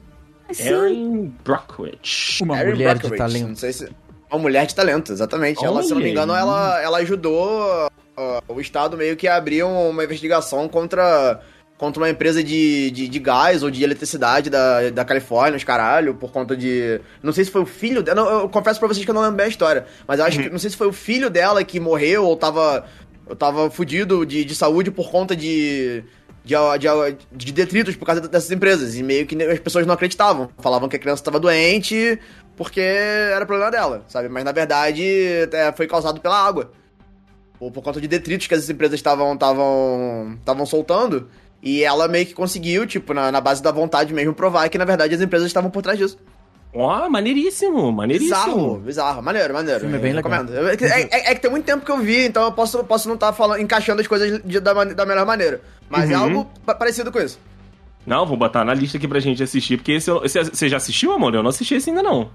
[0.59, 2.43] Erin Brockovich.
[2.43, 3.49] Uma Erin mulher de Brockovich, talento.
[3.49, 3.89] Não sei se...
[4.30, 5.64] Uma mulher de talento, exatamente.
[5.64, 9.28] Ela, se eu não me Olha engano, ela, ela ajudou ah, o Estado meio que
[9.28, 11.41] a abrir uma investigação contra,
[11.79, 16.14] contra uma empresa de, de, de gás ou de eletricidade da, da Califórnia, os caralho,
[16.14, 17.01] por conta de...
[17.22, 18.22] Não sei se foi o filho dela...
[18.22, 20.39] Eu, eu confesso pra vocês que eu não lembro bem a história, mas eu acho
[20.41, 20.49] que...
[20.49, 22.87] Não sei se foi o filho dela que morreu ou tava...
[23.29, 26.05] Eu tava fudido de, de saúde por conta de,
[26.45, 28.95] de, de, de detritos por causa dessas empresas.
[28.95, 30.49] E meio que as pessoas não acreditavam.
[30.59, 32.20] Falavam que a criança tava doente
[32.57, 34.29] porque era problema dela, sabe?
[34.29, 35.05] Mas na verdade
[35.53, 36.70] é, foi causado pela água.
[37.59, 39.37] Ou por conta de detritos que as empresas estavam
[40.64, 41.29] soltando.
[41.69, 44.85] E ela meio que conseguiu, tipo, na, na base da vontade mesmo, provar que na
[44.85, 46.17] verdade as empresas estavam por trás disso.
[46.73, 48.37] Ó, maneiríssimo, maneiríssimo.
[48.37, 49.23] Bizarro, bizarro.
[49.23, 49.81] Maneiro, maneiro.
[49.81, 50.33] Filme é bem legal.
[50.33, 53.14] É, é- é que tem muito tempo que eu vi, então eu posso, posso não
[53.17, 55.61] estar falando, encaixando as coisas de- da, da melhor maneira.
[55.91, 56.23] Mas é Uhum.
[56.23, 57.37] algo pa- parecido com isso.
[58.07, 61.11] Não, vou botar na lista aqui pra gente assistir, porque esse, esse- você já assistiu,
[61.12, 61.35] amor?
[61.35, 62.31] Eu não assisti esse ainda não.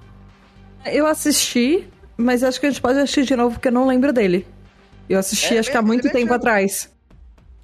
[0.86, 4.12] Eu assisti, mas acho que a gente pode assistir de novo porque eu não lembro
[4.12, 4.46] dele.
[5.08, 6.36] Eu assisti É, acho que há bem- muito bem tempo antigo.
[6.36, 6.90] atrás.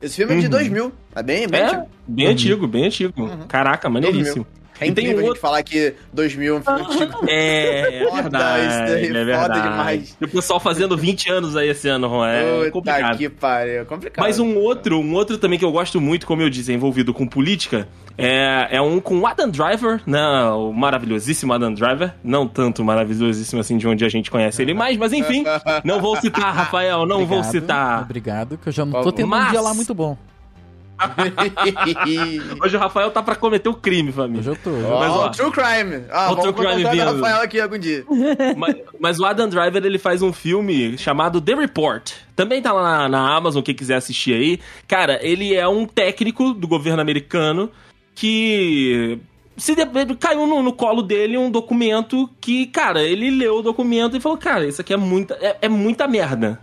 [0.01, 0.91] Esse filme é de 2000.
[1.15, 1.87] É bem, bem É, antigo.
[2.07, 3.29] bem antigo, bem antigo.
[3.47, 4.45] Caraca, maneiríssimo.
[4.79, 7.19] É E tem incrível a gente outro- falar que 2000 é um filme antigo.
[7.27, 9.61] É, é Foda, verdade, isso daí, é foda verdade.
[9.61, 10.17] demais.
[10.21, 13.17] E o pessoal fazendo 20 anos aí esse ano, Ron, é Puta complicado.
[13.17, 13.85] que pariu.
[13.85, 14.23] Complicado.
[14.23, 17.13] Mas um outro, um outro também que eu gosto muito, como eu disse, é envolvido
[17.13, 20.21] com política, é, é um com o Adam Driver, né?
[20.51, 22.13] O maravilhosíssimo Adam Driver.
[22.23, 25.43] Não tanto maravilhosíssimo assim de onde a gente conhece ele mais, mas enfim,
[25.83, 28.01] não vou citar, Rafael, não vou Obrigado, citar.
[28.03, 30.17] Obrigado, que eu já não tô tendo um Mas- dia lá muito bom.
[32.61, 34.39] Hoje o Rafael tá pra cometer o crime, família.
[34.39, 34.69] Hoje eu tô.
[34.87, 36.03] Ó, Mas, ó, True Crime.
[36.09, 37.03] Ah, vamos True Crime vindo.
[37.03, 38.03] Rafael aqui algum dia.
[38.57, 42.11] mas, mas o Adam Driver ele faz um filme chamado The Report.
[42.35, 44.59] Também tá lá na, na Amazon, quem quiser assistir aí.
[44.87, 47.71] Cara, ele é um técnico do governo americano
[48.15, 49.19] que
[49.55, 54.15] se de- caiu no, no colo dele um documento que, cara, ele leu o documento
[54.15, 56.59] e falou, cara, isso aqui é muita, é, é muita merda.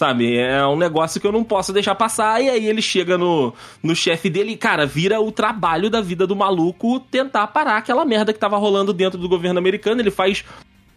[0.00, 2.42] Sabe, é um negócio que eu não posso deixar passar.
[2.42, 6.26] E aí ele chega no, no chefe dele e, cara, vira o trabalho da vida
[6.26, 10.00] do maluco tentar parar aquela merda que tava rolando dentro do governo americano.
[10.00, 10.42] Ele faz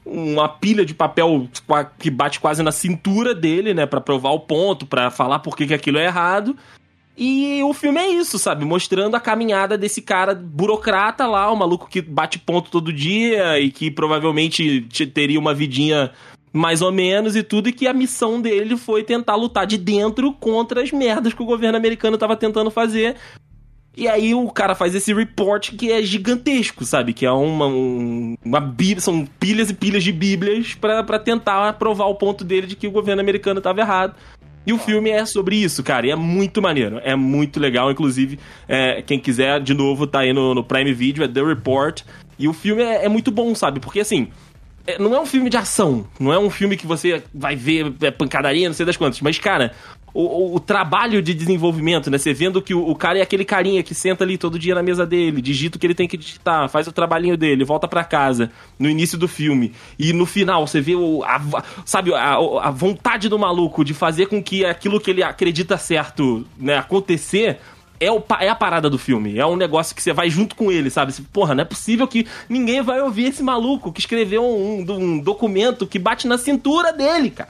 [0.05, 1.49] uma pilha de papel
[1.99, 5.67] que bate quase na cintura dele, né, Pra provar o ponto, pra falar por que,
[5.67, 6.55] que aquilo é errado.
[7.17, 8.63] E o filme é isso, sabe?
[8.63, 13.69] Mostrando a caminhada desse cara burocrata lá, o maluco que bate ponto todo dia e
[13.69, 16.09] que provavelmente te- teria uma vidinha
[16.53, 20.31] mais ou menos e tudo, e que a missão dele foi tentar lutar de dentro
[20.33, 23.15] contra as merdas que o governo americano tava tentando fazer.
[23.95, 27.13] E aí o cara faz esse report que é gigantesco, sabe?
[27.13, 32.05] Que é uma, um- uma bíblia, são pilhas e pilhas de bíblias pra tentar provar
[32.05, 34.15] o ponto dele de que o governo americano tava errado.
[34.65, 38.39] E o filme é sobre isso, cara, e é muito maneiro, é muito legal, inclusive,
[38.65, 42.01] é, quem quiser, de novo, tá aí no, no Prime Video, é The Report,
[42.39, 43.81] e o filme é, é muito bom, sabe?
[43.81, 44.29] Porque, assim,
[44.99, 48.11] não é um filme de ação, não é um filme que você vai ver é,
[48.11, 49.73] pancadaria, não sei das quantas, mas, cara,
[50.13, 52.17] o, o- trabalho de desenvolvimento, né?
[52.17, 54.83] Você vendo que o, o cara é aquele carinha que senta ali todo dia na
[54.83, 58.03] mesa dele, digita o que ele tem que digitar, faz o trabalhinho dele, volta pra
[58.03, 59.73] casa no início do filme.
[59.97, 64.27] E no final você vê o, a, sabe, a, a vontade do maluco de fazer
[64.27, 67.59] com que aquilo que ele acredita certo né, acontecer.
[68.05, 69.37] É, o, é a parada do filme.
[69.37, 71.11] É um negócio que você vai junto com ele, sabe?
[71.13, 75.19] Você, Porra, não é possível que ninguém vai ouvir esse maluco que escreveu um, um
[75.19, 77.49] documento que bate na cintura dele, cara.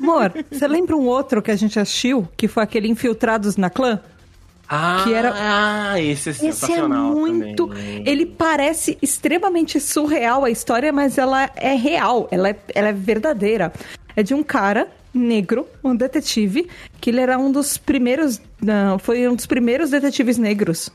[0.00, 2.28] Amor, você lembra um outro que a gente assistiu?
[2.36, 3.98] Que foi aquele Infiltrados na Clã?
[4.68, 7.12] Ah, Que era- ah, esse é Esse é sensacional.
[7.12, 7.66] muito.
[7.66, 8.02] também.
[8.06, 13.72] Ele parece extremamente surreal a história, mas ela é real, ela é, ela é verdadeira.
[14.16, 16.68] É de um cara negro, um detetive,
[17.00, 18.40] que ele era um dos primeiros.
[18.60, 20.90] Não, foi um dos primeiros detetives negros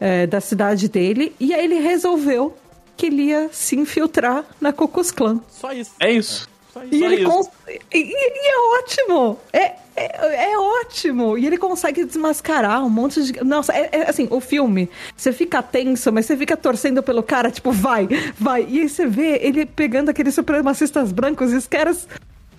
[0.00, 1.34] é, da cidade dele.
[1.38, 2.56] E aí ele resolveu
[2.96, 5.40] que ele ia se infiltrar na Klux Klan.
[5.48, 5.92] Só isso.
[6.00, 6.48] É isso.
[6.72, 6.94] Só isso.
[6.94, 7.30] E Só ele isso.
[7.30, 9.38] cons- e- e é ótimo!
[9.52, 11.36] É, é, é ótimo!
[11.38, 13.42] E ele consegue desmascarar um monte de.
[13.44, 17.50] Nossa, é, é assim, o filme, você fica tenso, mas você fica torcendo pelo cara,
[17.50, 18.08] tipo, vai,
[18.38, 18.66] vai.
[18.68, 22.06] E aí você vê ele pegando aqueles supremacistas brancos e os caras.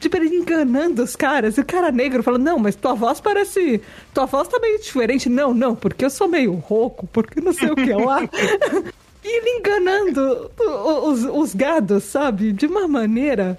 [0.02, 1.58] Tipo, ele enganando os caras.
[1.58, 3.80] E o cara negro falando, não, mas tua voz parece.
[4.14, 5.30] Tua voz tá meio diferente.
[5.30, 8.20] Não, não, porque eu sou meio rouco, porque não sei o que lá.
[9.24, 10.52] e ele enganando
[11.06, 12.52] os, os gados, sabe?
[12.52, 13.58] De uma maneira.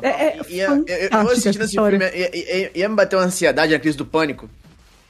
[0.00, 1.98] É, é Ia- eu, eu, eu fantástica assistindo essa esse história.
[1.98, 4.48] filme, ia, ia- ia me bater uma ansiedade, a crise do pânico.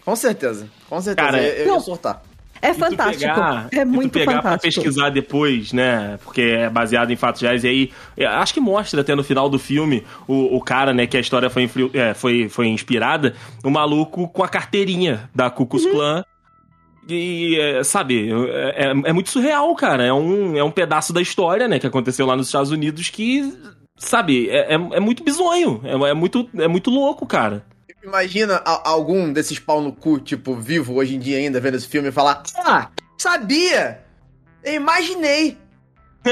[0.04, 0.66] Com certeza.
[0.88, 1.30] Com certeza.
[1.30, 1.74] Cara, eu, eu não.
[1.74, 2.22] ia surtar.
[2.62, 3.18] É fantástico.
[3.34, 4.82] pegar- é muito pegar pra fantástico.
[4.82, 6.16] pesquisar depois, né?
[6.24, 7.64] Porque é baseado em fatos reais.
[7.64, 11.16] E aí, acho que mostra até no final do filme o, o cara, né, que
[11.16, 13.34] a história foi, é, foi, foi inspirada,
[13.64, 15.90] o maluco com a carteirinha da Klux Uhum.
[15.90, 16.24] Klan.
[17.08, 20.04] E, é, sabe, é, é- é muito surreal, cara.
[20.04, 23.52] É um, é um pedaço da história, né, que aconteceu lá nos Estados Unidos que,
[23.96, 25.80] sabe, é, é, é muito bizonho.
[25.82, 27.64] É, é muito, é muito louco, cara.
[28.05, 31.86] Imagina a- algum desses pau no cu, tipo, vivo hoje em dia ainda, vendo esse
[31.86, 32.88] filme e falar: Ah,
[33.18, 34.03] sabia!
[34.64, 35.57] Eu imaginei!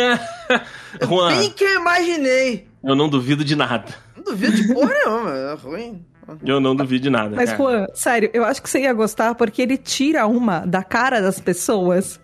[1.02, 2.68] Juan, Bem que eu imaginei!
[2.82, 3.86] eu não duvido de nada.
[4.16, 6.04] Não duvido de porra nenhuma, é ruim.
[6.44, 7.34] Eu não duvido de nada.
[7.34, 7.56] Mas, cara.
[7.62, 11.40] Juan, sério, eu acho que você ia gostar porque ele tira uma da cara das
[11.40, 12.20] pessoas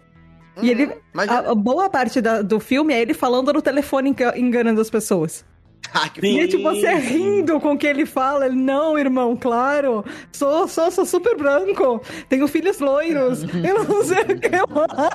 [0.63, 0.93] E ele.
[1.13, 4.81] Mas A, a boa parte da- do filme é ele falando no telefone enga- enganando
[4.81, 5.45] as pessoas.
[5.95, 8.47] Ah, que E é tipo você rindo com o que ele fala.
[8.47, 10.05] Ele, não, irmão, claro.
[10.33, 12.03] Sou, sou, sou super branco.
[12.29, 13.43] Tenho filhos loiros.
[13.65, 15.11] Eu não sei o que lá.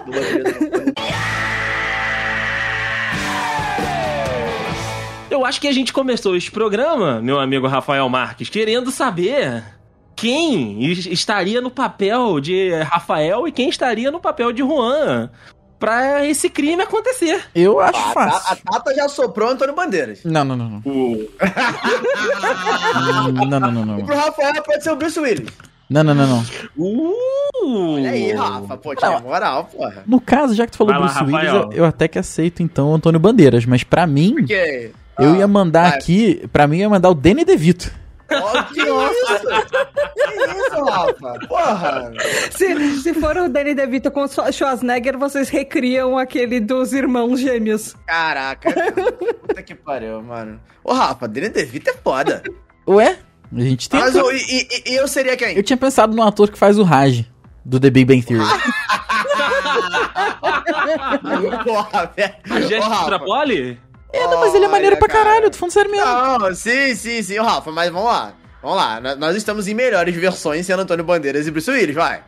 [5.29, 9.63] Eu acho que a gente começou esse programa, meu amigo Rafael Marques, querendo saber
[10.15, 15.29] quem es- estaria no papel de Rafael e quem estaria no papel de Juan
[15.81, 17.43] pra esse crime acontecer.
[17.53, 18.57] Eu acho A, a fácil.
[18.63, 20.19] Tata já soprou Antônio Bandeiras.
[20.23, 20.81] Não, não, não, não.
[20.85, 21.27] O...
[23.49, 24.05] Não, não, não, não.
[24.05, 25.49] Pro Rafael pode ser o Bruce Willis.
[25.89, 26.45] Não, não, não, não.
[26.77, 27.95] Uh!
[27.95, 28.77] Olha aí, Rafa.
[28.77, 30.03] Pô, tinha moral, porra.
[30.07, 31.69] No caso, já que tu falou Vai lá, Bruce Willis, Rafael.
[31.71, 34.91] eu, eu até que aceito então o Antônio Bandeiras, mas pra mim, Porque...
[35.19, 35.97] eu Ah, ia mandar vai.
[35.99, 37.91] aqui, pra mim eu ia mandar o Danny DeVito.
[38.33, 39.47] Ó, que isso?
[40.15, 41.39] que isso, Rafa?
[41.47, 42.11] Porra.
[42.51, 47.95] Se, se for o Danny DeVito com o Schwarzenegger, vocês recriam aquele dos irmãos gêmeos.
[48.07, 48.69] Caraca.
[49.47, 50.59] Puta que pariu, mano.
[50.83, 52.43] Ô, Rafa, Danny DeVito é foda.
[52.87, 53.17] Ué?
[53.55, 53.99] A gente tem.
[53.99, 54.37] Mas o- e,
[54.85, 55.55] e- e eu seria quem?
[55.57, 57.25] Eu tinha pensado no ator que faz o Raj,
[57.65, 58.45] do The Big Bang Theory.
[61.63, 62.33] Porra, velho.
[62.49, 63.05] A Ô, Rafa.
[63.05, 63.79] Trapoli?
[64.13, 65.23] É, não, mas ele é maneiro Olha, pra cara.
[65.25, 66.05] caralho, tô falando sério mesmo.
[66.05, 67.39] Não, sim, sim, sim.
[67.39, 68.33] Rafa, mas vamos lá.
[68.61, 69.01] Vamos lá.
[69.17, 72.21] Nós estamos em melhores versões sendo Antônio Bandeiras e Bruce Willis, vai.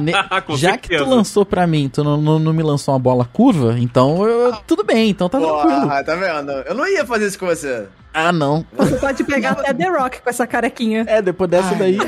[0.00, 0.12] Ne-
[0.46, 3.24] Com Já que tu lançou pra mim, tu não, não, não me lançou uma bola
[3.24, 5.80] curva, então eu, tudo bem, então tá tranquilo.
[5.82, 6.52] Porra, tá vendo?
[6.52, 7.86] Eu não ia fazer isso com você.
[8.14, 8.64] Ah, não.
[8.76, 11.04] Você pode pegar até The Rock com essa carequinha.
[11.06, 11.98] É, depois dessa daí,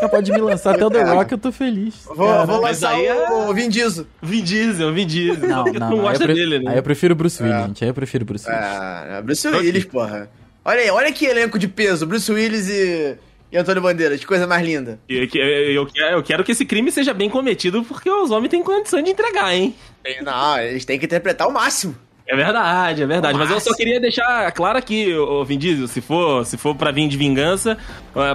[0.00, 1.96] já pode me lançar até o The Rock, eu tô feliz.
[2.06, 2.46] Vou, Cara.
[2.46, 4.06] vou mas lançar aí é- o, o Vin Diesel.
[4.22, 5.48] Vin Diesel, Vin Diesel.
[5.48, 5.88] Não, não, não não.
[5.90, 6.70] Aí eu, gosta pre- dele, né?
[6.70, 7.84] aí eu prefiro Bruce Willis, gente.
[7.84, 8.64] Aí eu prefiro Bruce Willis.
[8.64, 10.30] É, Bruce Willis, porra.
[10.64, 12.06] Olha aí, olha que elenco de peso.
[12.06, 13.16] Bruce Willis e,
[13.52, 14.20] e Antônio Bandeiras.
[14.20, 14.98] Que coisa mais linda.
[15.08, 18.50] Eu, que- eu, quero- eu quero que esse crime seja bem cometido porque os homens
[18.50, 19.74] têm condição de entregar, hein?
[20.22, 21.94] Não, eles têm que interpretar o máximo.
[22.28, 23.36] É verdade, é verdade.
[23.36, 26.92] Mas eu só queria deixar claro aqui, ô Vin Diesel, se for, se for pra
[26.92, 27.76] vir de vingança,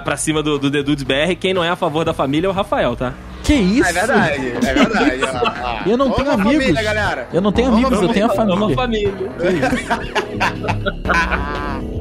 [0.04, 2.50] pra cima do, do The Dudes BR, quem não é a favor da família é
[2.50, 3.14] o Rafael, tá?
[3.42, 3.88] Que isso?
[3.88, 5.20] É verdade, é verdade.
[5.90, 6.52] Eu não tenho amigos.
[6.64, 7.28] família, galera.
[7.32, 9.14] Eu não tenho Vamos amigos, pra eu tenho a É uma família.
[9.36, 9.70] família.